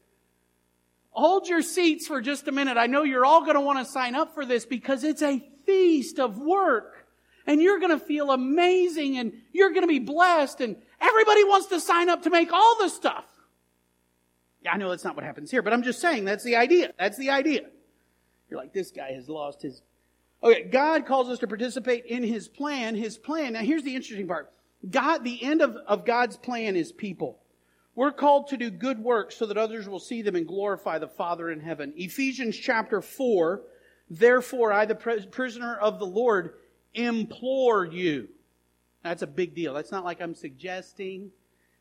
[1.10, 2.76] hold your seats for just a minute.
[2.76, 5.48] I know you're all going to want to sign up for this because it's a
[5.64, 7.06] feast of work.
[7.46, 11.68] And you're going to feel amazing and you're going to be blessed and everybody wants
[11.68, 13.24] to sign up to make all the stuff.
[14.64, 16.92] Yeah, I know that's not what happens here, but I'm just saying that's the idea.
[16.98, 17.62] That's the idea.
[18.48, 19.82] You're like, this guy has lost his.
[20.42, 22.94] Okay, God calls us to participate in his plan.
[22.94, 23.54] His plan.
[23.54, 24.52] Now here's the interesting part.
[24.88, 27.38] God, the end of, of God's plan is people.
[27.94, 31.08] We're called to do good works so that others will see them and glorify the
[31.08, 31.92] Father in heaven.
[31.96, 33.62] Ephesians chapter 4,
[34.10, 36.54] Therefore, I, the prisoner of the Lord,
[36.92, 38.28] implore you.
[39.02, 39.72] That's a big deal.
[39.74, 41.30] That's not like I'm suggesting.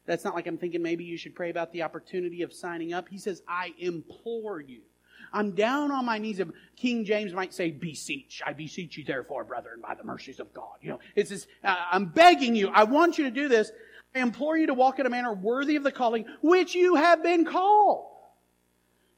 [0.06, 3.08] That's not like I'm thinking maybe you should pray about the opportunity of signing up.
[3.08, 4.82] He says, I implore you.
[5.34, 6.42] I'm down on my knees.
[6.76, 8.42] King James might say, beseech.
[8.46, 10.76] I beseech you, therefore, brethren, by the mercies of God.
[10.82, 12.70] You know, it's this, uh, I'm begging you.
[12.70, 13.72] I want you to do this.
[14.16, 17.24] I implore you to walk in a manner worthy of the calling which you have
[17.24, 18.08] been called.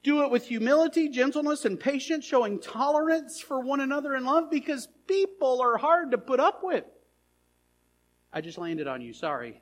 [0.04, 4.90] Do it with humility, gentleness, and patience, showing tolerance for one another in love because
[5.08, 6.84] people are hard to put up with.
[8.34, 9.62] I just landed on you, sorry.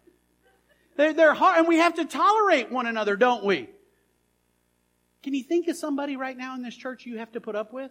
[1.02, 3.68] They're, they're hard, and we have to tolerate one another, don't we?
[5.24, 7.74] Can you think of somebody right now in this church you have to put up
[7.74, 7.90] with?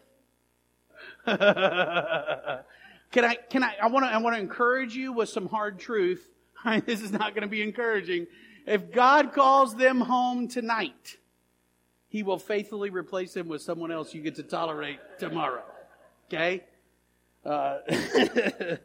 [1.27, 5.81] Can I, can I, I want to, I want to encourage you with some hard
[5.81, 6.31] truth.
[6.87, 8.29] this is not going to be encouraging.
[8.65, 11.17] If God calls them home tonight,
[12.09, 15.65] He will faithfully replace them with someone else you get to tolerate tomorrow.
[16.29, 16.63] Okay?
[17.45, 17.79] Uh,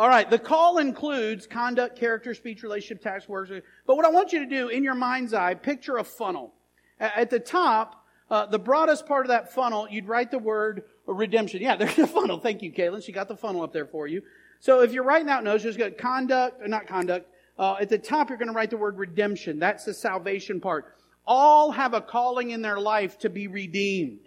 [0.00, 3.52] all right, the call includes conduct, character, speech, relationship, task, words.
[3.86, 6.54] But what I want you to do in your mind's eye, picture a funnel.
[6.98, 11.60] At the top, uh, the broadest part of that funnel, you'd write the word redemption.
[11.60, 12.40] Yeah, there's a funnel.
[12.40, 13.04] Thank you, Caitlin.
[13.04, 14.22] She got the funnel up there for you.
[14.58, 17.28] So if you're writing out notes, just got conduct, or not conduct.
[17.58, 19.58] Uh, at the top, you're going to write the word redemption.
[19.58, 20.96] That's the salvation part.
[21.26, 24.20] All have a calling in their life to be redeemed.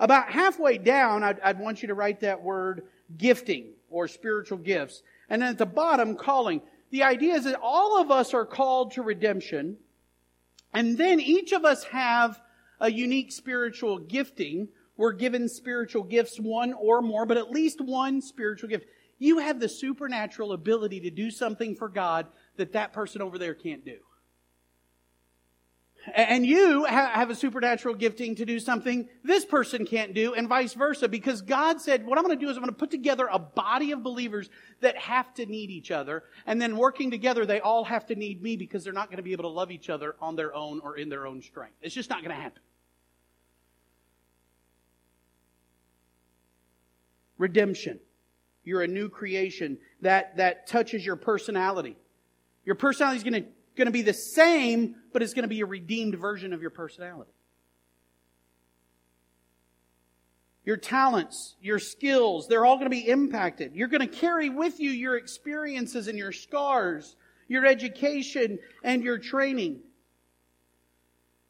[0.00, 2.82] About halfway down, I'd, I'd want you to write that word
[3.16, 5.04] gifting or spiritual gifts.
[5.30, 6.60] And then at the bottom, calling.
[6.90, 9.76] The idea is that all of us are called to redemption.
[10.74, 12.40] And then each of us have
[12.80, 14.68] a unique spiritual gifting.
[14.96, 18.86] We're given spiritual gifts, one or more, but at least one spiritual gift.
[19.18, 23.54] You have the supernatural ability to do something for God that that person over there
[23.54, 23.98] can't do.
[26.14, 30.72] And you have a supernatural gifting to do something this person can't do, and vice
[30.72, 33.28] versa, because God said, What I'm going to do is I'm going to put together
[33.30, 34.48] a body of believers
[34.80, 38.42] that have to need each other, and then working together, they all have to need
[38.42, 40.80] me because they're not going to be able to love each other on their own
[40.80, 41.76] or in their own strength.
[41.82, 42.62] It's just not going to happen.
[47.36, 48.00] Redemption.
[48.64, 51.96] You're a new creation that, that touches your personality.
[52.64, 53.48] Your personality is going to
[53.80, 56.70] going to be the same, but it's going to be a redeemed version of your
[56.70, 57.32] personality.
[60.66, 63.74] Your talents, your skills, they're all going to be impacted.
[63.74, 67.16] You're going to carry with you your experiences and your scars,
[67.48, 69.80] your education and your training.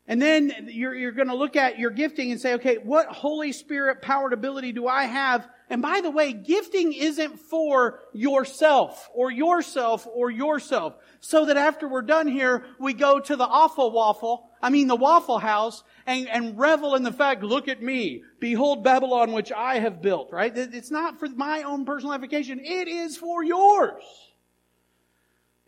[0.07, 3.51] And then you're, you're going to look at your gifting and say, okay, what Holy
[3.51, 5.49] Spirit powered ability do I have?
[5.71, 10.97] And by the way, gifting isn't for yourself or yourself or yourself.
[11.21, 14.97] So that after we're done here, we go to the awful waffle, I mean the
[14.97, 18.25] waffle house, and, and revel in the fact, look at me.
[18.41, 20.53] Behold Babylon, which I have built, right?
[20.57, 22.59] It's not for my own personal application.
[22.59, 24.03] It is for yours.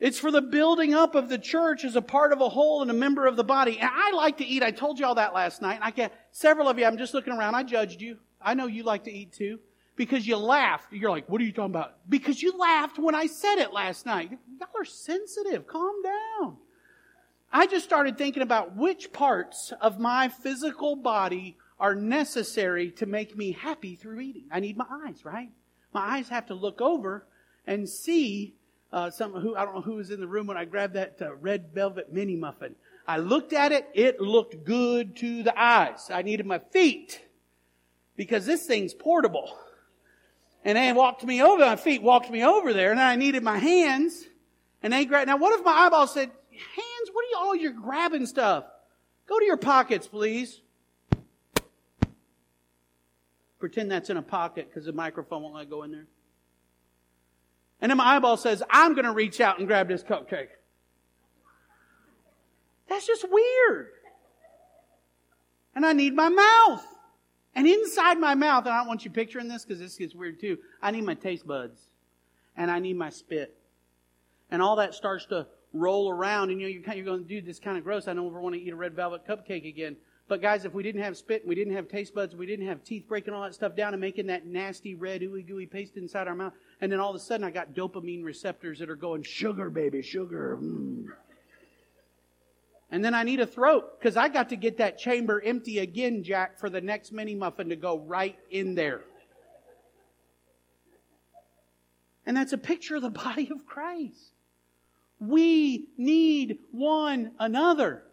[0.01, 2.91] It's for the building up of the church as a part of a whole and
[2.91, 3.79] a member of the body.
[3.79, 4.65] And I like to eat.
[4.65, 5.79] I told you all that last night.
[5.81, 7.55] I can, several of you, I'm just looking around.
[7.55, 8.19] I judged you.
[8.41, 9.61] I know you like to eat too.
[9.97, 10.93] Because you laughed.
[10.93, 11.97] You're like, what are you talking about?
[12.09, 14.31] Because you laughed when I said it last night.
[14.59, 15.67] Y'all are sensitive.
[15.67, 16.57] Calm down.
[17.53, 23.37] I just started thinking about which parts of my physical body are necessary to make
[23.37, 24.45] me happy through eating.
[24.51, 25.51] I need my eyes, right?
[25.93, 27.27] My eyes have to look over
[27.67, 28.55] and see
[28.93, 31.21] uh, some who I don't know who was in the room when I grabbed that
[31.21, 32.77] uh, red velvet mini muffin.
[33.07, 36.11] I looked at it; it looked good to the eyes.
[36.11, 37.23] I needed my feet
[38.17, 39.57] because this thing's portable,
[40.65, 41.65] and they walked me over.
[41.65, 44.25] My feet walked me over there, and I needed my hands,
[44.83, 45.29] and they grabbed.
[45.29, 47.11] Now, what if my eyeball said, "Hands?
[47.13, 47.57] What are you all?
[47.57, 48.65] You're grabbing stuff.
[49.27, 50.61] Go to your pockets, please."
[53.59, 56.07] Pretend that's in a pocket because the microphone won't let go in there.
[57.81, 60.49] And then my eyeball says, I'm going to reach out and grab this cupcake.
[62.89, 63.89] That's just weird.
[65.75, 66.85] And I need my mouth.
[67.55, 70.41] And inside my mouth, and I don't want you picturing this because this gets weird
[70.41, 70.59] too.
[70.81, 71.81] I need my taste buds.
[72.57, 73.57] And I need my spit.
[74.51, 76.51] And all that starts to roll around.
[76.51, 78.09] And you know, you're, kind of, you're going, dude, this kind of gross.
[78.09, 79.97] I don't ever want to eat a red velvet cupcake again.
[80.29, 82.67] But guys, if we didn't have spit, and we didn't have taste buds, we didn't
[82.67, 85.97] have teeth breaking all that stuff down and making that nasty red ooey gooey paste
[85.97, 88.97] inside our mouth, and then all of a sudden I got dopamine receptors that are
[88.97, 90.59] going, sugar, baby, sugar.
[90.59, 91.07] Mm.
[92.93, 96.23] And then I need a throat because I got to get that chamber empty again,
[96.23, 99.01] Jack, for the next mini muffin to go right in there.
[102.27, 104.35] And that's a picture of the body of Christ.
[105.19, 108.05] We need one another.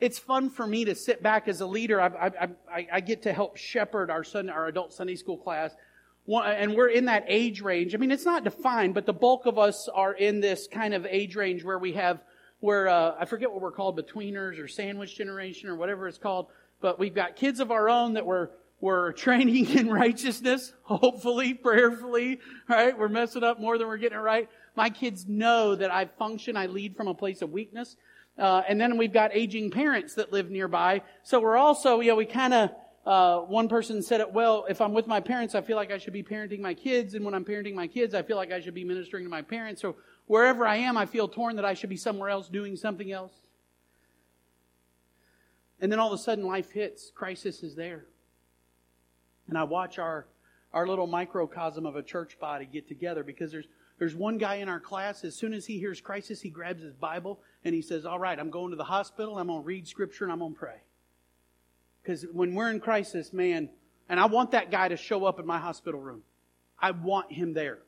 [0.00, 1.98] It's fun for me to sit back as a leader.
[1.98, 5.72] I, I, I, I get to help shepherd our son, our adult Sunday school class.
[6.28, 7.94] And we're in that age range.
[7.94, 11.06] I mean, it's not defined, but the bulk of us are in this kind of
[11.06, 12.20] age range where we have,
[12.64, 16.46] where, uh, I forget what we're called, betweeners or sandwich generation or whatever it's called.
[16.80, 18.48] But we've got kids of our own that we're,
[18.80, 22.98] we're training in righteousness, hopefully, prayerfully, right?
[22.98, 24.48] We're messing up more than we're getting it right.
[24.76, 27.96] My kids know that I function, I lead from a place of weakness.
[28.38, 31.02] Uh, and then we've got aging parents that live nearby.
[31.22, 32.70] So we're also, you know, we kind of,
[33.04, 35.98] uh, one person said it well, if I'm with my parents, I feel like I
[35.98, 37.12] should be parenting my kids.
[37.12, 39.42] And when I'm parenting my kids, I feel like I should be ministering to my
[39.42, 39.82] parents.
[39.82, 39.96] So
[40.26, 43.32] wherever I am, I feel torn that I should be somewhere else doing something else.
[45.80, 47.10] And then all of a sudden life hits.
[47.14, 48.06] Crisis is there.
[49.48, 50.26] And I watch our,
[50.72, 53.66] our little microcosm of a church body get together because there's
[53.98, 56.94] there's one guy in our class, as soon as he hears crisis, he grabs his
[56.94, 59.86] Bible and he says, All right, I'm going to the hospital, I'm going to read
[59.86, 60.80] scripture, and I'm going to pray.
[62.02, 63.70] Because when we're in crisis, man,
[64.08, 66.22] and I want that guy to show up in my hospital room.
[66.78, 67.78] I want him there.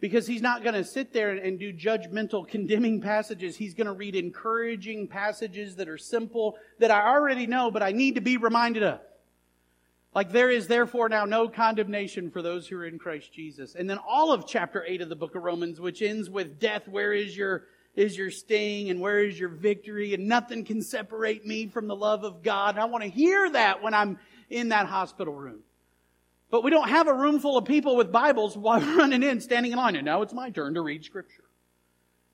[0.00, 3.56] Because he's not going to sit there and do judgmental, condemning passages.
[3.56, 7.92] He's going to read encouraging passages that are simple, that I already know, but I
[7.92, 9.00] need to be reminded of.
[10.14, 13.76] Like there is therefore now no condemnation for those who are in Christ Jesus.
[13.76, 16.88] And then all of chapter 8 of the book of Romans, which ends with death,
[16.88, 21.46] where is your, is your sting and where is your victory and nothing can separate
[21.46, 22.74] me from the love of God.
[22.74, 25.60] And I want to hear that when I'm in that hospital room.
[26.50, 29.72] But we don't have a room full of people with Bibles while running in, standing
[29.72, 29.96] in line.
[29.96, 31.44] And now it's my turn to read scripture.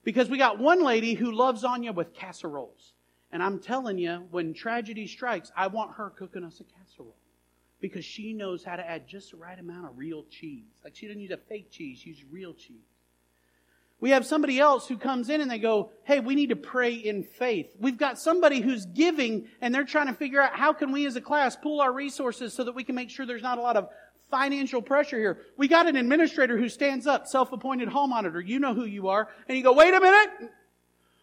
[0.03, 2.93] Because we got one lady who loves Anya with casseroles.
[3.31, 7.15] And I'm telling you, when tragedy strikes, I want her cooking us a casserole
[7.79, 10.63] because she knows how to add just the right amount of real cheese.
[10.83, 12.77] Like she doesn't use a fake cheese, she uses real cheese.
[13.99, 16.93] We have somebody else who comes in and they go, Hey, we need to pray
[16.93, 17.75] in faith.
[17.79, 21.15] We've got somebody who's giving and they're trying to figure out how can we as
[21.15, 23.75] a class pool our resources so that we can make sure there's not a lot
[23.75, 23.89] of
[24.29, 25.39] financial pressure here.
[25.57, 28.41] We got an administrator who stands up, self-appointed hall monitor.
[28.41, 29.29] You know who you are.
[29.47, 30.51] And you go, wait a minute.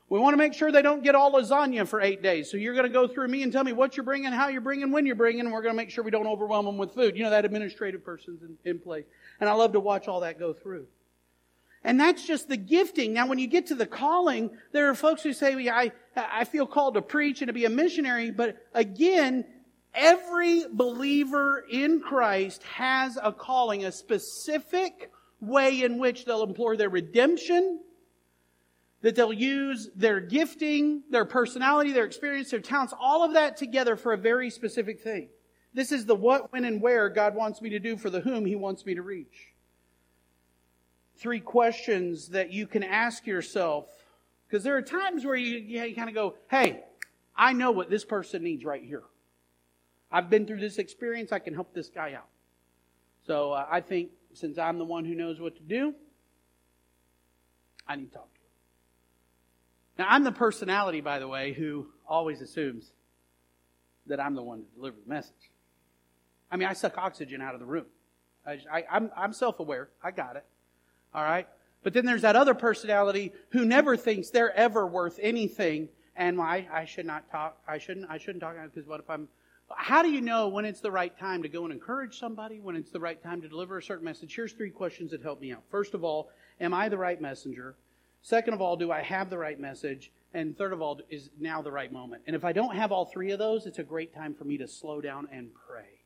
[0.09, 2.51] We want to make sure they don't get all lasagna for eight days.
[2.51, 4.61] So you're going to go through me and tell me what you're bringing, how you're
[4.61, 6.95] bringing, when you're bringing, and we're going to make sure we don't overwhelm them with
[6.95, 7.17] food.
[7.17, 9.07] You know, that administrative person's in, in place.
[9.41, 10.87] And I love to watch all that go through.
[11.83, 13.13] And that's just the gifting.
[13.13, 16.45] Now, when you get to the calling, there are folks who say, well, I, I
[16.45, 18.31] feel called to preach and to be a missionary.
[18.31, 19.45] But again,
[19.95, 26.89] every believer in Christ has a calling, a specific way in which they'll employ their
[26.89, 27.81] redemption,
[29.03, 33.97] that they'll use their gifting, their personality, their experience, their talents, all of that together
[33.97, 35.29] for a very specific thing.
[35.75, 38.47] This is the what, when, and where God wants me to do for the whom
[38.47, 39.53] He wants me to reach.
[41.17, 43.87] Three questions that you can ask yourself,
[44.47, 46.83] because there are times where you, you kind of go, hey,
[47.37, 49.03] I know what this person needs right here.
[50.15, 52.29] I've been through this experience, I can help this guy out.
[53.27, 55.93] So uh, I think since I'm the one who knows what to do,
[57.89, 58.47] I need to talk to him.
[59.99, 62.93] now, I'm the personality, by the way, who always assumes
[64.07, 65.51] that I'm the one to deliver the message.
[66.49, 67.87] I mean, I suck oxygen out of the room.
[68.47, 69.89] I, I, I'm, I'm self aware.
[70.01, 70.45] I got it.
[71.13, 71.49] All right?
[71.83, 75.89] But then there's that other personality who never thinks they're ever worth anything.
[76.15, 77.59] And I, I should not talk.
[77.67, 78.09] I shouldn't.
[78.09, 79.27] I shouldn't talk because what if I'm?
[79.71, 82.61] How do you know when it's the right time to go and encourage somebody?
[82.61, 84.35] When it's the right time to deliver a certain message?
[84.35, 85.63] Here's three questions that help me out.
[85.71, 87.75] First of all, am I the right messenger?
[88.23, 90.11] Second of all, do I have the right message?
[90.33, 92.23] And third of all, is now the right moment?
[92.27, 94.59] And if I don't have all three of those, it's a great time for me
[94.59, 96.01] to slow down and pray.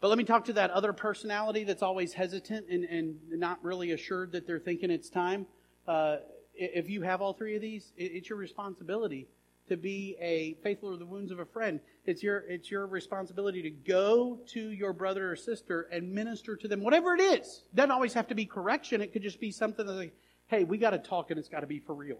[0.00, 3.92] But let me talk to that other personality that's always hesitant and, and not really
[3.92, 5.46] assured that they're thinking it's time.
[5.86, 6.18] Uh,
[6.54, 9.26] if you have all three of these, it's your responsibility
[9.68, 11.80] to be a faithful to the wounds of a friend.
[12.04, 16.68] It's your, it's your responsibility to go to your brother or sister and minister to
[16.68, 17.62] them, whatever it is.
[17.72, 19.00] It doesn't always have to be correction.
[19.00, 20.14] It could just be something like,
[20.46, 22.18] hey, we got to talk and it's got to be for real.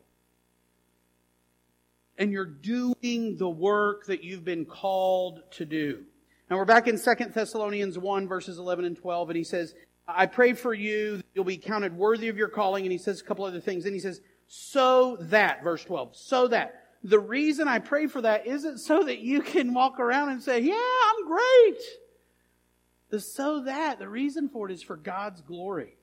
[2.17, 6.05] And you're doing the work that you've been called to do.
[6.51, 9.75] Now we're back in 2 Thessalonians 1 verses 11 and 12 and he says,
[10.09, 12.85] I pray for you that you'll be counted worthy of your calling.
[12.85, 13.85] And he says a couple other things.
[13.85, 16.78] And he says, so that, verse 12, so that.
[17.05, 20.61] The reason I pray for that isn't so that you can walk around and say,
[20.61, 21.81] yeah, I'm great.
[23.11, 25.97] The so that, the reason for it is for God's glory.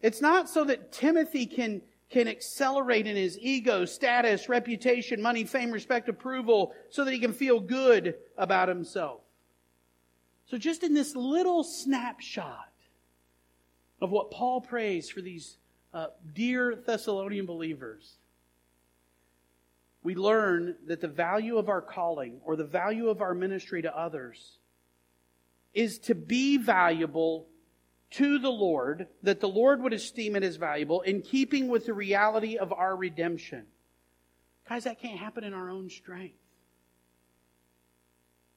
[0.00, 5.70] It's not so that Timothy can, can accelerate in his ego, status, reputation, money, fame,
[5.70, 9.20] respect, approval, so that he can feel good about himself.
[10.46, 12.70] So, just in this little snapshot
[14.00, 15.56] of what Paul prays for these
[15.94, 18.16] uh, dear Thessalonian believers,
[20.04, 23.98] we learn that the value of our calling or the value of our ministry to
[23.98, 24.58] others
[25.72, 27.48] is to be valuable
[28.10, 31.94] to the Lord, that the Lord would esteem it as valuable in keeping with the
[31.94, 33.64] reality of our redemption.
[34.68, 36.36] Guys, that can't happen in our own strength.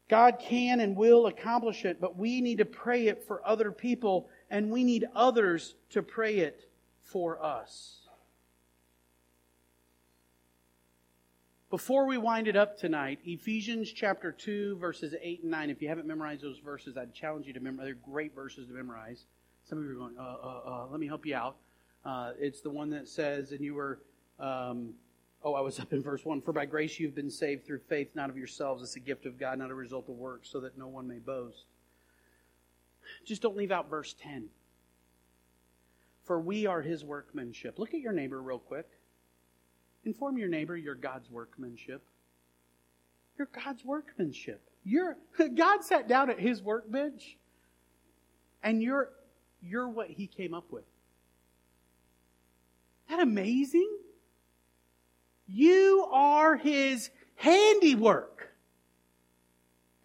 [0.10, 4.30] God can and will accomplish it, but we need to pray it for other people,
[4.50, 6.70] and we need others to pray it
[7.04, 8.07] for us.
[11.70, 15.70] Before we wind it up tonight, Ephesians chapter 2, verses 8 and 9.
[15.70, 17.88] If you haven't memorized those verses, I'd challenge you to memorize.
[17.88, 19.26] They're great verses to memorize.
[19.66, 21.58] Some of you are going, uh, uh, uh, let me help you out.
[22.06, 24.00] Uh, it's the one that says, and you were,
[24.40, 24.94] um,
[25.44, 26.42] oh, I was up in verse 1.
[26.42, 28.82] For by grace you've been saved through faith, not of yourselves.
[28.82, 31.20] It's a gift of God, not a result of works, so that no one may
[31.20, 31.66] boast.
[33.26, 34.48] Just don't leave out verse 10.
[36.24, 37.78] For we are his workmanship.
[37.78, 38.88] Look at your neighbor real quick.
[40.08, 42.02] Inform your neighbor you're God's workmanship.
[43.38, 44.62] You're God's workmanship.
[44.86, 45.18] You're
[45.56, 47.36] God sat down at his workbench
[48.64, 49.10] and you're
[49.62, 50.86] you're what he came up with.
[53.10, 53.98] Isn't that amazing?
[55.46, 58.54] You are his handiwork.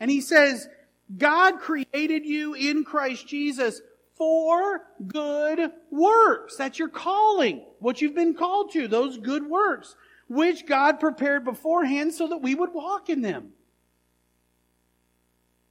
[0.01, 0.69] And he says,
[1.17, 3.81] God created you in Christ Jesus
[4.23, 6.57] for good works.
[6.57, 7.65] That's your calling.
[7.81, 9.97] What you've been called to, those good works,
[10.29, 13.49] which God prepared beforehand so that we would walk in them.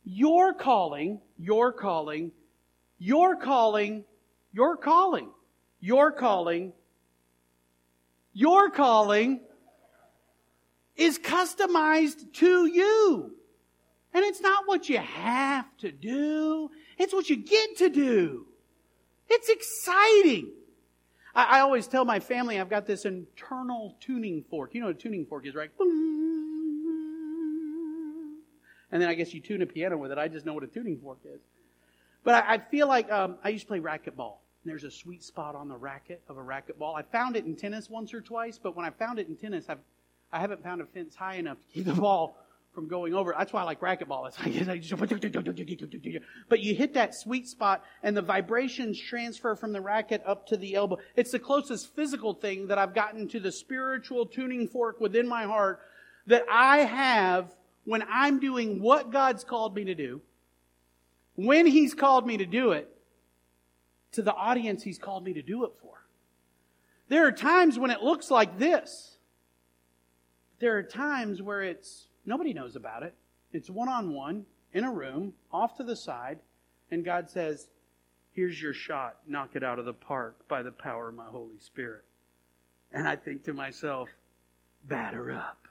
[0.04, 2.34] Your calling, your calling,
[3.00, 4.04] your calling,
[4.52, 5.30] your calling,
[5.80, 6.74] your calling,
[8.34, 9.40] your calling
[10.98, 13.32] is customized to you.
[14.14, 16.70] And it's not what you have to do.
[17.02, 18.46] It's what you get to do.
[19.28, 20.52] It's exciting.
[21.34, 24.76] I, I always tell my family I've got this internal tuning fork.
[24.76, 25.72] You know what a tuning fork is, right?
[28.92, 30.20] And then I guess you tune a piano with it.
[30.20, 31.42] I just know what a tuning fork is.
[32.24, 34.36] But I, I feel like um, I used to play racquetball.
[34.64, 36.96] There's a sweet spot on the racket of a racquetball.
[36.96, 39.66] I found it in tennis once or twice, but when I found it in tennis,
[39.70, 39.80] I've
[40.32, 42.38] I haven't found a fence high enough to keep the ball
[42.74, 43.36] from going over.
[43.38, 44.28] That's why I like racquetball.
[44.32, 50.24] It's like, but you hit that sweet spot and the vibrations transfer from the racket
[50.26, 50.98] up to the elbow.
[51.16, 55.44] It's the closest physical thing that I've gotten to the spiritual tuning fork within my
[55.44, 55.80] heart
[56.28, 57.54] that I have
[57.86, 60.22] when I'm doing what God's called me to do,
[61.36, 62.90] when He's called me to do it,
[64.14, 66.06] to the audience He's called me to do it for.
[67.10, 69.18] There are times when it looks like this.
[70.60, 73.16] There are times where it's nobody knows about it.
[73.54, 76.40] It's one on one in a room, off to the side,
[76.90, 77.68] and God says,
[78.34, 79.18] Here's your shot.
[79.28, 82.06] Knock it out of the park by the power of my Holy Spirit.
[82.94, 84.10] And I think to myself,
[84.88, 85.68] batter up.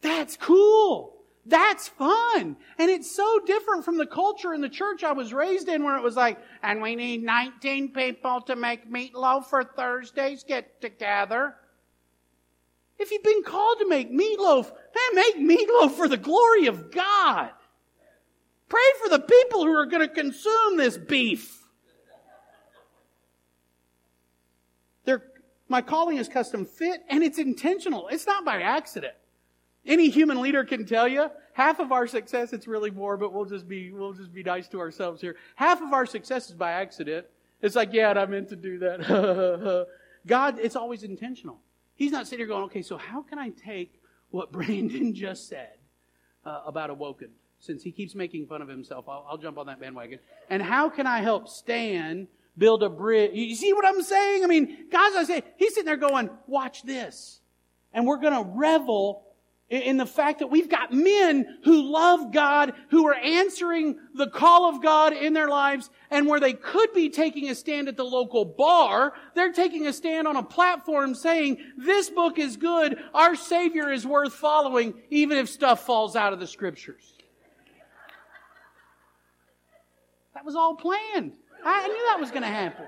[0.00, 1.14] That's cool.
[1.44, 2.56] That's fun.
[2.78, 5.96] And it's so different from the culture in the church I was raised in where
[5.96, 11.56] it was like, and we need 19 people to make meatloaf for Thursday's get together.
[12.98, 17.50] If you've been called to make meatloaf, man, make meatloaf for the glory of God.
[18.68, 21.58] Pray for the people who are going to consume this beef.
[25.04, 25.22] They're,
[25.68, 28.08] my calling is custom fit and it's intentional.
[28.08, 29.14] It's not by accident.
[29.86, 33.46] Any human leader can tell you half of our success, it's really more, but we'll
[33.46, 35.36] just be, we'll just be nice to ourselves here.
[35.56, 37.26] Half of our success is by accident.
[37.62, 39.86] It's like, yeah, I meant to do that.
[40.26, 41.60] God, it's always intentional.
[41.98, 45.74] He's not sitting here going, okay, so how can I take what Brandon just said
[46.46, 47.30] uh, about Awoken?
[47.58, 50.20] Since he keeps making fun of himself, I'll, I'll jump on that bandwagon.
[50.48, 53.32] And how can I help Stan build a bridge?
[53.34, 54.44] You see what I'm saying?
[54.44, 57.40] I mean, God's I say, he's sitting there going, watch this.
[57.92, 59.24] And we're going to revel
[59.70, 64.68] in the fact that we've got men who love God, who are answering the call
[64.68, 68.04] of God in their lives, and where they could be taking a stand at the
[68.04, 73.36] local bar, they're taking a stand on a platform saying, this book is good, our
[73.36, 77.12] Savior is worth following, even if stuff falls out of the scriptures.
[80.32, 81.32] That was all planned.
[81.64, 82.86] I knew that was going to happen.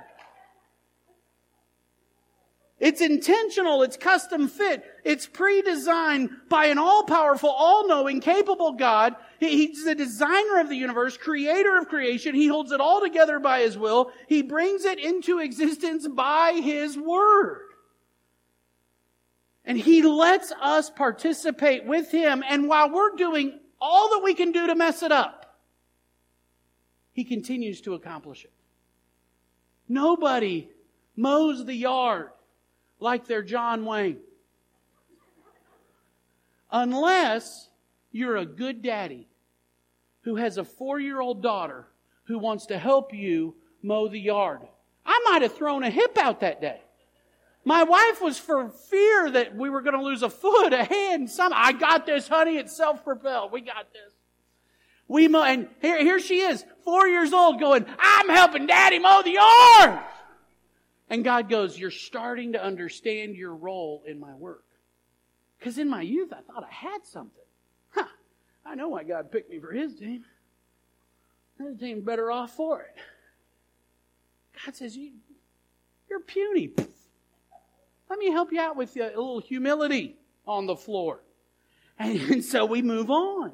[2.81, 3.83] It's intentional.
[3.83, 4.83] It's custom fit.
[5.05, 9.16] It's pre-designed by an all-powerful, all-knowing, capable God.
[9.39, 12.35] He's the designer of the universe, creator of creation.
[12.35, 14.12] He holds it all together by His will.
[14.28, 17.66] He brings it into existence by His word.
[19.66, 22.43] And He lets us participate with Him.
[22.49, 25.59] And while we're doing all that we can do to mess it up,
[27.12, 28.53] He continues to accomplish it.
[29.87, 30.70] Nobody
[31.14, 32.31] mows the yard
[33.01, 34.18] like they're John Wayne.
[36.70, 37.68] Unless
[38.12, 39.28] you're a good daddy
[40.22, 41.86] who has a four year old daughter
[42.24, 44.61] who wants to help you mow the yard.
[45.05, 46.80] I might have thrown a hip out that day.
[47.64, 51.30] My wife was for fear that we were going to lose a foot, a hand,
[51.30, 51.53] some.
[51.55, 52.57] I got this, honey.
[52.57, 53.53] It's self propelled.
[53.53, 54.14] We got this.
[55.09, 59.22] We mow, and here, here she is, four years old, going, I'm helping daddy mow
[59.22, 60.01] the yard.
[61.11, 64.65] And God goes, You're starting to understand your role in my work.
[65.59, 67.45] Because in my youth, I thought I had something.
[67.91, 68.07] Huh.
[68.65, 70.25] I know why God picked me for his team.
[71.59, 72.97] His team's better off for it.
[74.65, 75.13] God says, you,
[76.09, 76.73] You're puny.
[78.09, 81.21] Let me help you out with a little humility on the floor.
[81.99, 83.53] And, and so we move on.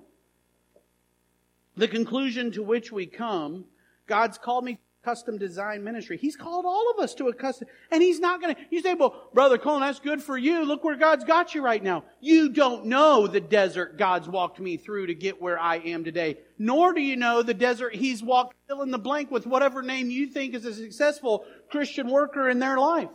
[1.77, 3.65] The conclusion to which we come
[4.07, 6.17] God's called me custom design ministry.
[6.17, 9.31] He's called all of us to a custom, and He's not gonna, you say, well,
[9.33, 10.65] Brother Colin, that's good for you.
[10.65, 12.03] Look where God's got you right now.
[12.21, 16.39] You don't know the desert God's walked me through to get where I am today.
[16.59, 20.11] Nor do you know the desert He's walked fill in the blank with whatever name
[20.11, 23.11] you think is a successful Christian worker in their life.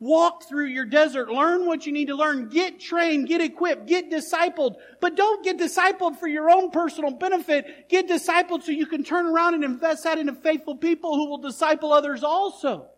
[0.00, 1.30] Walk through your desert.
[1.30, 2.48] Learn what you need to learn.
[2.48, 3.28] Get trained.
[3.28, 3.86] Get equipped.
[3.86, 4.76] Get discipled.
[4.98, 7.90] But don't get discipled for your own personal benefit.
[7.90, 11.38] Get discipled so you can turn around and invest that into faithful people who will
[11.38, 12.88] disciple others also.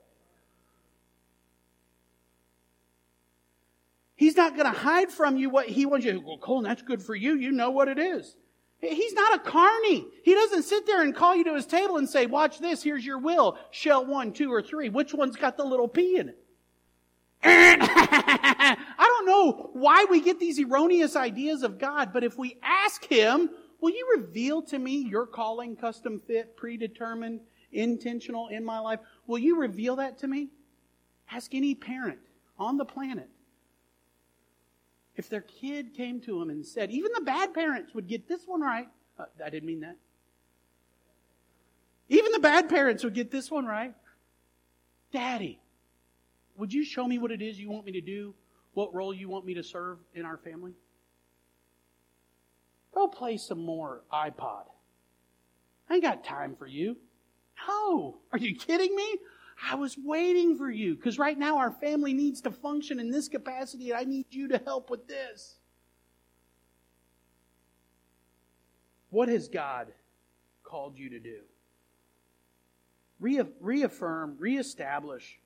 [4.14, 6.18] He's not going to hide from you what he wants you to.
[6.20, 7.34] Well, Colin, that's good for you.
[7.34, 8.36] You know what it is.
[8.78, 10.06] He's not a carny.
[10.22, 13.04] He doesn't sit there and call you to his table and say, watch this, here's
[13.04, 13.58] your will.
[13.72, 14.88] Shell one, two, or three.
[14.88, 16.41] Which one's got the little P in it?
[17.44, 23.04] I don't know why we get these erroneous ideas of God, but if we ask
[23.04, 27.40] Him, will you reveal to me your calling, custom fit, predetermined,
[27.72, 29.00] intentional in my life?
[29.26, 30.48] Will you reveal that to me?
[31.30, 32.18] Ask any parent
[32.58, 33.28] on the planet.
[35.16, 38.42] If their kid came to them and said, even the bad parents would get this
[38.46, 38.88] one right.
[39.18, 39.96] Uh, I didn't mean that.
[42.08, 43.94] Even the bad parents would get this one right.
[45.12, 45.61] Daddy,
[46.56, 48.34] would you show me what it is you want me to do?
[48.74, 50.72] What role you want me to serve in our family?
[52.94, 54.64] Go play some more iPod.
[55.88, 56.96] I ain't got time for you.
[57.68, 58.18] No.
[58.32, 59.18] Are you kidding me?
[59.70, 63.28] I was waiting for you because right now our family needs to function in this
[63.28, 65.56] capacity and I need you to help with this.
[69.10, 69.92] What has God
[70.64, 71.40] called you to do?
[73.22, 75.38] reaffirm, reestablish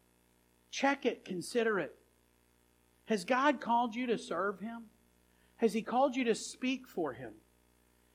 [0.70, 1.94] Check it, consider it.
[3.06, 4.84] Has God called you to serve Him?
[5.56, 7.32] Has He called you to speak for Him?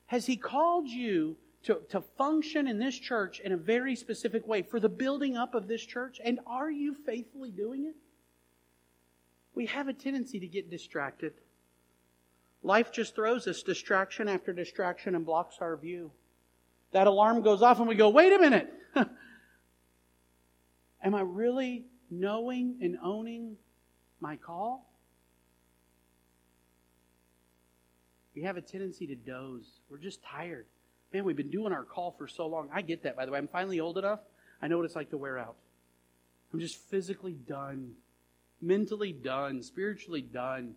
[0.07, 4.61] Has He called you to, to function in this church in a very specific way
[4.61, 6.19] for the building up of this church?
[6.23, 7.95] And are you faithfully doing it?
[9.53, 11.33] We have a tendency to get distracted.
[12.63, 16.11] Life just throws us distraction after distraction and blocks our view.
[16.91, 18.71] That alarm goes off and we go, wait a minute.
[21.03, 23.55] Am I really knowing and owning
[24.19, 24.87] my call?
[28.35, 29.79] We have a tendency to doze.
[29.89, 30.65] We're just tired.
[31.13, 32.69] Man, we've been doing our call for so long.
[32.73, 33.37] I get that, by the way.
[33.37, 34.19] I'm finally old enough.
[34.61, 35.55] I know what it's like to wear out.
[36.53, 37.93] I'm just physically done,
[38.61, 40.75] mentally done, spiritually done.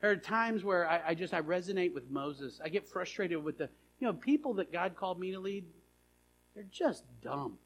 [0.00, 2.60] There are times where I, I just I resonate with Moses.
[2.62, 3.68] I get frustrated with the
[4.00, 5.64] you know people that God called me to lead.
[6.54, 7.58] They're just dumb.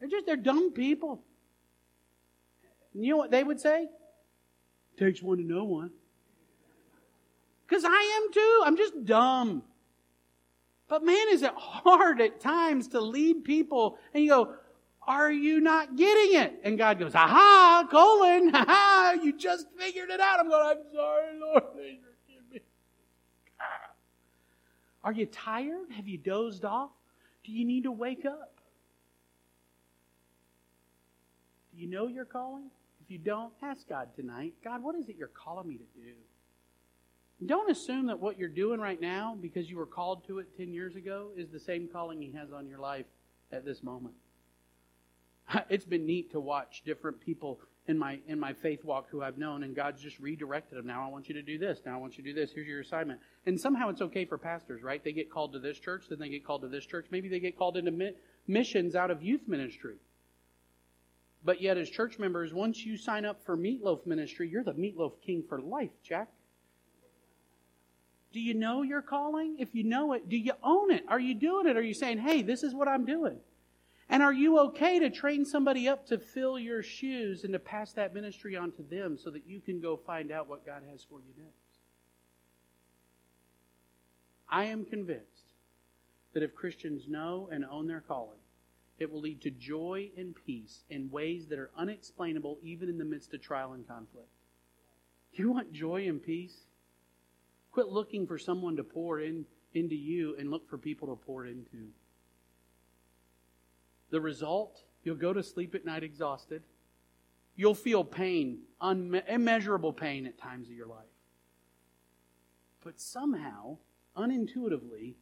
[0.00, 1.22] They're just, they're dumb people.
[2.94, 3.86] And you know what they would say?
[4.98, 5.90] Takes one to know one.
[7.66, 8.62] Because I am too.
[8.64, 9.62] I'm just dumb.
[10.88, 14.54] But man, is it hard at times to lead people and you go,
[15.06, 16.60] are you not getting it?
[16.64, 20.40] And God goes, aha, Colin, aha, you just figured it out.
[20.40, 21.62] I'm going, I'm sorry, Lord.
[25.02, 25.92] Are you tired?
[25.96, 26.90] Have you dozed off?
[27.44, 28.59] Do you need to wake up?
[31.80, 32.70] You know your calling?
[33.02, 36.12] If you don't, ask God tonight God, what is it you're calling me to do?
[37.46, 40.74] Don't assume that what you're doing right now, because you were called to it 10
[40.74, 43.06] years ago, is the same calling He has on your life
[43.50, 44.14] at this moment.
[45.68, 49.38] It's been neat to watch different people in my in my faith walk who I've
[49.38, 50.86] known, and God's just redirected them.
[50.86, 51.80] Now I want you to do this.
[51.84, 52.52] Now I want you to do this.
[52.52, 53.20] Here's your assignment.
[53.46, 55.02] And somehow it's okay for pastors, right?
[55.02, 57.06] They get called to this church, then they get called to this church.
[57.10, 58.12] Maybe they get called into
[58.46, 59.96] missions out of youth ministry.
[61.42, 65.12] But yet, as church members, once you sign up for Meatloaf Ministry, you're the Meatloaf
[65.24, 66.28] King for life, Jack.
[68.32, 69.56] Do you know your calling?
[69.58, 71.04] If you know it, do you own it?
[71.08, 71.76] Are you doing it?
[71.76, 73.38] Are you saying, hey, this is what I'm doing?
[74.08, 77.92] And are you okay to train somebody up to fill your shoes and to pass
[77.92, 81.04] that ministry on to them so that you can go find out what God has
[81.04, 81.54] for you next?
[84.48, 85.54] I am convinced
[86.32, 88.39] that if Christians know and own their calling,
[89.00, 93.04] it will lead to joy and peace in ways that are unexplainable even in the
[93.04, 94.28] midst of trial and conflict.
[95.32, 96.66] You want joy and peace?
[97.72, 101.46] Quit looking for someone to pour in into you and look for people to pour
[101.46, 101.88] into.
[104.10, 106.62] The result, you'll go to sleep at night exhausted.
[107.56, 111.06] You'll feel pain, unme- immeasurable pain at times of your life.
[112.82, 113.78] But somehow,
[114.16, 115.14] unintuitively,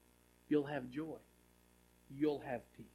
[0.48, 1.18] you'll have joy.
[2.10, 2.86] You'll have peace.